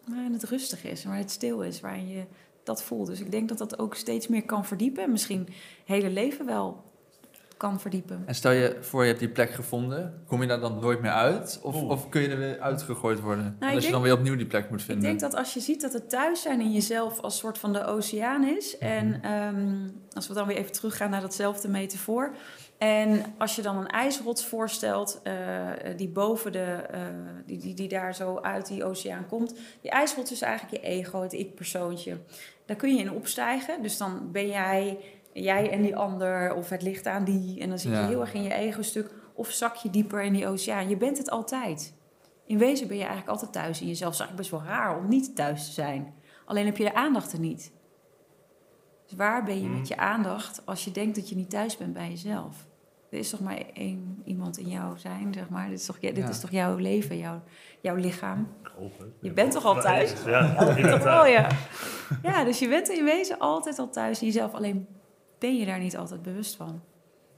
[0.08, 2.24] Waarin het rustig is, waar het stil is, waarin je
[2.64, 3.07] dat voelt.
[3.07, 5.03] Dus ik denk dat dat ook steeds meer kan verdiepen.
[5.03, 5.53] En misschien het
[5.86, 6.84] hele leven wel
[7.57, 8.24] kan verdiepen.
[8.26, 10.24] En stel je voor, je hebt die plek gevonden.
[10.28, 11.60] Kom je daar dan nooit meer uit?
[11.64, 13.45] Of, of kun je er weer uitgegooid worden?
[13.45, 15.03] En Nou, ik als je dan weer opnieuw die plek moet Ik vinden.
[15.03, 17.86] denk dat als je ziet dat het thuis zijn in jezelf als soort van de
[17.86, 18.76] oceaan is.
[18.80, 18.86] Mhm.
[18.91, 22.32] En ehm, als we dan weer even teruggaan naar datzelfde metafoor.
[22.80, 27.02] En als je dan een ijsrots voorstelt, eh, die boven de, eh,
[27.46, 29.56] die, die, die daar zo uit die oceaan komt.
[29.82, 32.18] Die ijsrots is eigenlijk je ego, het ik-persoontje.
[32.66, 33.82] Daar kun je in opstijgen.
[33.82, 34.98] Dus dan ben jij,
[35.34, 37.60] jij en die ander, of het ligt aan die.
[37.62, 38.02] En dan zit Ja.
[38.02, 39.12] je heel erg in je ego-stuk.
[39.34, 40.90] Of zak je dieper in die oceaan.
[40.90, 41.94] Je bent het altijd.
[42.46, 44.12] In wezen ben je eigenlijk altijd thuis in jezelf.
[44.18, 46.14] Het is eigenlijk best wel raar om niet thuis te zijn.
[46.46, 47.72] Alleen heb je de aandacht er niet.
[49.08, 49.78] Dus waar ben je Mm.
[49.78, 52.68] met je aandacht als je denkt dat je niet thuis bent bij jezelf?
[53.12, 55.70] Er is toch maar één iemand in jou zijn, zeg maar.
[55.70, 56.30] Dit is toch, ja, dit Ja.
[56.30, 57.41] is toch jouw leven, jouw,
[57.82, 58.47] jouw lichaam?
[58.64, 59.07] Ik hoop het.
[59.22, 60.14] Je bent toch al thuis?
[60.26, 60.55] Ja,
[60.89, 61.47] Toch wel, ja.
[62.24, 64.53] Ja, dus je bent in wezen altijd al thuis in jezelf.
[64.53, 64.88] Alleen
[65.39, 66.82] ben je daar niet altijd bewust van.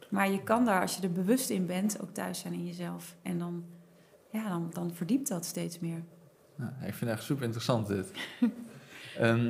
[0.10, 3.16] Maar je kan daar, als je er bewust in bent, ook thuis zijn in jezelf.
[3.22, 3.64] En dan,
[4.32, 6.04] ja, dan, dan verdiept dat steeds meer.
[6.58, 8.12] Ja, ik vind het echt super interessant dit.
[9.18, 9.46] Ehm,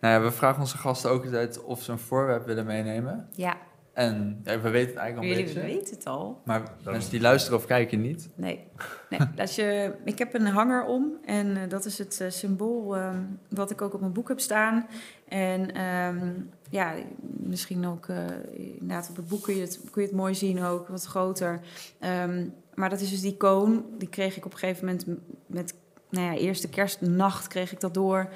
[0.00, 3.28] nou ja, we vragen onze gasten ook altijd of ze een voorwerp willen meenemen.
[3.36, 3.56] Ja,
[3.92, 5.74] En ja, we weten het eigenlijk al een jullie beetje.
[5.76, 6.40] weten het al.
[6.44, 8.28] Maar mensen die luisteren of kijken niet.
[8.34, 8.64] Nee,
[9.10, 9.20] nee.
[9.36, 13.20] Als je, ik heb een hanger om en eh, dat is het eh, symbool ehm,
[13.48, 14.86] wat ik ook op mijn boek heb staan.
[15.28, 16.30] En ehm,
[16.70, 18.24] ja, misschien ook eh,
[18.56, 21.60] inderdaad op het boek kun je het, kun je het mooi zien ook, wat groter.
[21.98, 25.06] Ehm, maar dat is dus die koon, die kreeg ik op een gegeven moment
[25.46, 25.74] met,
[26.10, 28.28] nou ja, eerste kerstnacht kreeg ik dat door.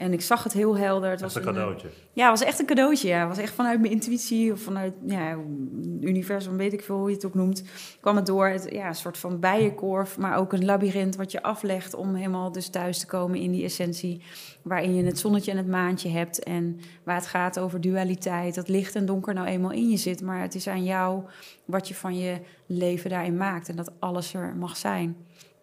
[0.00, 1.10] En ik zag het heel helder.
[1.10, 1.88] Het was een cadeautje.
[2.12, 3.08] ja, het was echt een cadeautje.
[3.08, 3.18] Ja.
[3.18, 5.36] Het was echt vanuit mijn intuïtie of vanuit ja,
[6.00, 7.64] universum, weet ik veel hoe je het ook noemt.
[8.00, 8.46] kwam het door.
[8.46, 12.52] Het, ja, een soort van bijenkorf, maar ook een labyrint wat je aflegt om helemaal
[12.52, 14.22] dus thuis te komen in die essentie.
[14.62, 16.42] Waarin je het zonnetje en het maantje hebt.
[16.42, 18.54] En waar het gaat over dualiteit.
[18.54, 20.22] Dat licht en donker nou eenmaal in je zit.
[20.22, 21.22] Maar het is aan jou
[21.64, 23.68] wat je van je leven daarin maakt.
[23.68, 25.16] En dat alles er mag zijn.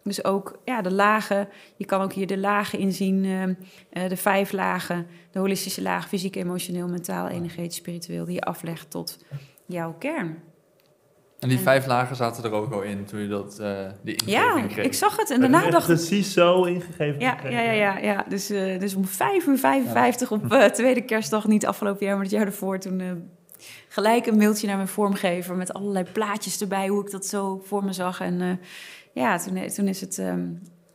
[0.08, 1.48] Dus ook ja, de lagen.
[1.76, 3.24] Je kan ook hier de lagen inzien.
[3.24, 3.54] ehm,
[3.90, 5.06] eh, de vijf lagen.
[5.30, 9.18] De holistische laag, fysiek, emotioneel, mentaal, energetisch, spiritueel, die je aflegt tot
[9.66, 10.38] jouw kern.
[11.38, 14.14] En die En- vijf lagen zaten er ook al in toen je dat, eh die
[14.14, 14.84] ingeving Ja, kreeg.
[14.86, 15.94] ik zag het en daarna dacht ik...
[15.96, 17.20] precies zo ingegeven.
[17.20, 18.24] Ja, ja, ja, ja, ja.
[18.28, 22.24] Dus, eh, dus om 5 uur 55 op eh, tweede kerstdag, niet afgelopen jaar, maar
[22.24, 23.06] het jaar ervoor, toen eh,
[23.88, 27.84] gelijk een mailtje naar mijn vormgever met allerlei plaatjes erbij, hoe ik dat zo voor
[27.84, 28.20] me zag.
[28.20, 28.48] En eh,
[29.12, 30.48] ja, toen, toen is het, ehm,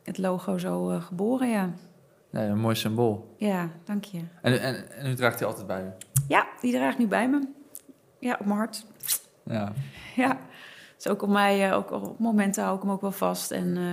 [0.03, 1.74] het logo zo eh, geboren, ja.
[2.30, 3.36] Ja, een mooi symbool.
[3.38, 4.22] Ja, dank je.
[4.41, 5.88] En, en, en u draagt hij altijd bij u.
[6.28, 7.47] Ja, die draag ik nu bij me.
[8.20, 8.86] Ja, op mijn hart.
[9.43, 9.74] Ja.
[10.16, 10.38] Ja,
[10.97, 13.51] is ook op mij, eh, ook op momenten hou ik hem ook wel vast.
[13.51, 13.84] En eh,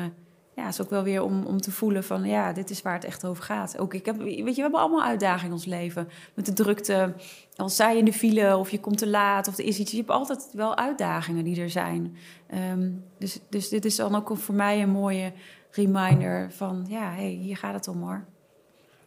[0.60, 3.04] ja, is ook wel weer om, om te voelen van, ja, dit is waar het
[3.04, 3.78] echt over gaat.
[3.78, 6.08] Ook ik heb, weet je, we hebben allemaal uitdagingen in ons leven.
[6.34, 7.14] Met de drukte,
[7.56, 9.90] als sta je in de file of je komt te laat of er is iets.
[9.90, 12.16] Je hebt altijd wel uitdagingen die er zijn.
[12.46, 15.32] Ehm, dus, dus dit is dan ook voor mij een mooie
[15.70, 18.24] reminder van, ja, hey, hier gaat het om hoor.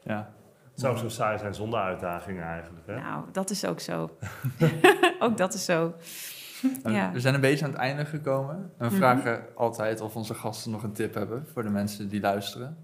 [0.03, 0.33] ja.
[0.71, 2.87] Het zou ook zo saai zijn zonder uitdagingen eigenlijk.
[2.87, 2.95] Hè?
[2.95, 4.17] Nou, dat is ook zo.
[5.19, 5.93] ook dat is zo.
[6.83, 7.11] Ja.
[7.11, 8.55] We zijn een beetje aan het einde gekomen.
[8.55, 8.95] En we Mhm.
[8.95, 12.77] vragen altijd of onze gasten nog een tip hebben voor de mensen die luisteren.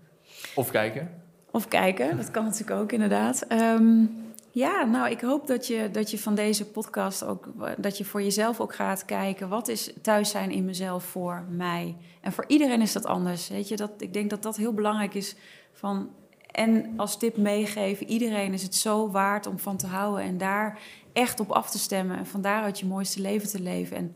[0.56, 1.10] Of kijken.
[1.52, 3.42] Of kijken, dat kan natuurlijk ook inderdaad.
[3.48, 4.04] Ehm,
[4.52, 8.22] ja, nou, ik hoop dat je, dat je van deze podcast ook, dat je voor
[8.22, 11.96] jezelf ook gaat kijken, wat is thuis zijn in mezelf voor mij?
[12.22, 13.76] En voor iedereen is dat anders, weet je.
[13.76, 15.36] Dat, ik denk dat dat heel belangrijk is
[15.74, 16.10] van,
[16.52, 20.80] en als tip meegeven, iedereen is het zo waard om van te houden en daar
[21.14, 23.98] echt op af te stemmen en van daaruit je mooiste leven te leven.
[23.98, 24.16] En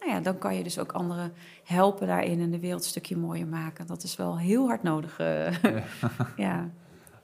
[0.00, 1.32] nou ja, dan kan je dus ook anderen
[1.64, 3.86] helpen daarin en de wereld een stukje mooier maken.
[3.86, 5.18] Dat is wel heel hard nodig.
[5.18, 5.52] eh.
[6.36, 6.68] ja.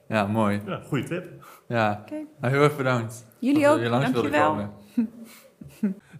[0.07, 0.61] Ja, mooi.
[0.65, 1.45] Ja, goede tip.
[1.67, 2.15] Ja, Oké.
[2.41, 3.25] nou, heel erg bedankt.
[3.39, 4.69] Jullie dat ook, hier langs dankjewel.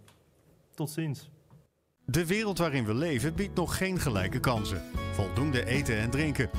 [0.76, 1.30] Tot ziens.
[2.12, 4.82] De wereld waarin we leven biedt nog geen gelijke kansen.
[5.12, 6.50] Voldoende eten en drinken.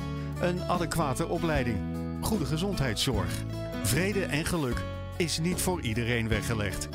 [0.41, 1.77] Een adequate opleiding.
[2.21, 3.43] Goede gezondheidszorg.
[3.83, 4.83] Vrede en geluk
[5.17, 6.89] is niet voor iedereen weggelegd.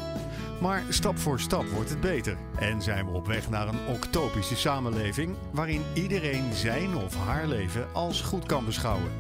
[0.60, 2.36] Maar stap voor stap wordt het beter.
[2.58, 7.86] En zijn we op weg naar een octopische samenleving waarin iedereen zijn of haar leven
[7.92, 9.10] als goed kan beschouwen.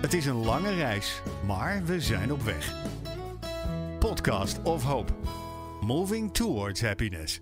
[0.00, 2.74] Het is een lange reis, maar we zijn op weg.
[3.98, 5.12] Podcast of Hope.
[5.80, 7.40] Moving towards happiness.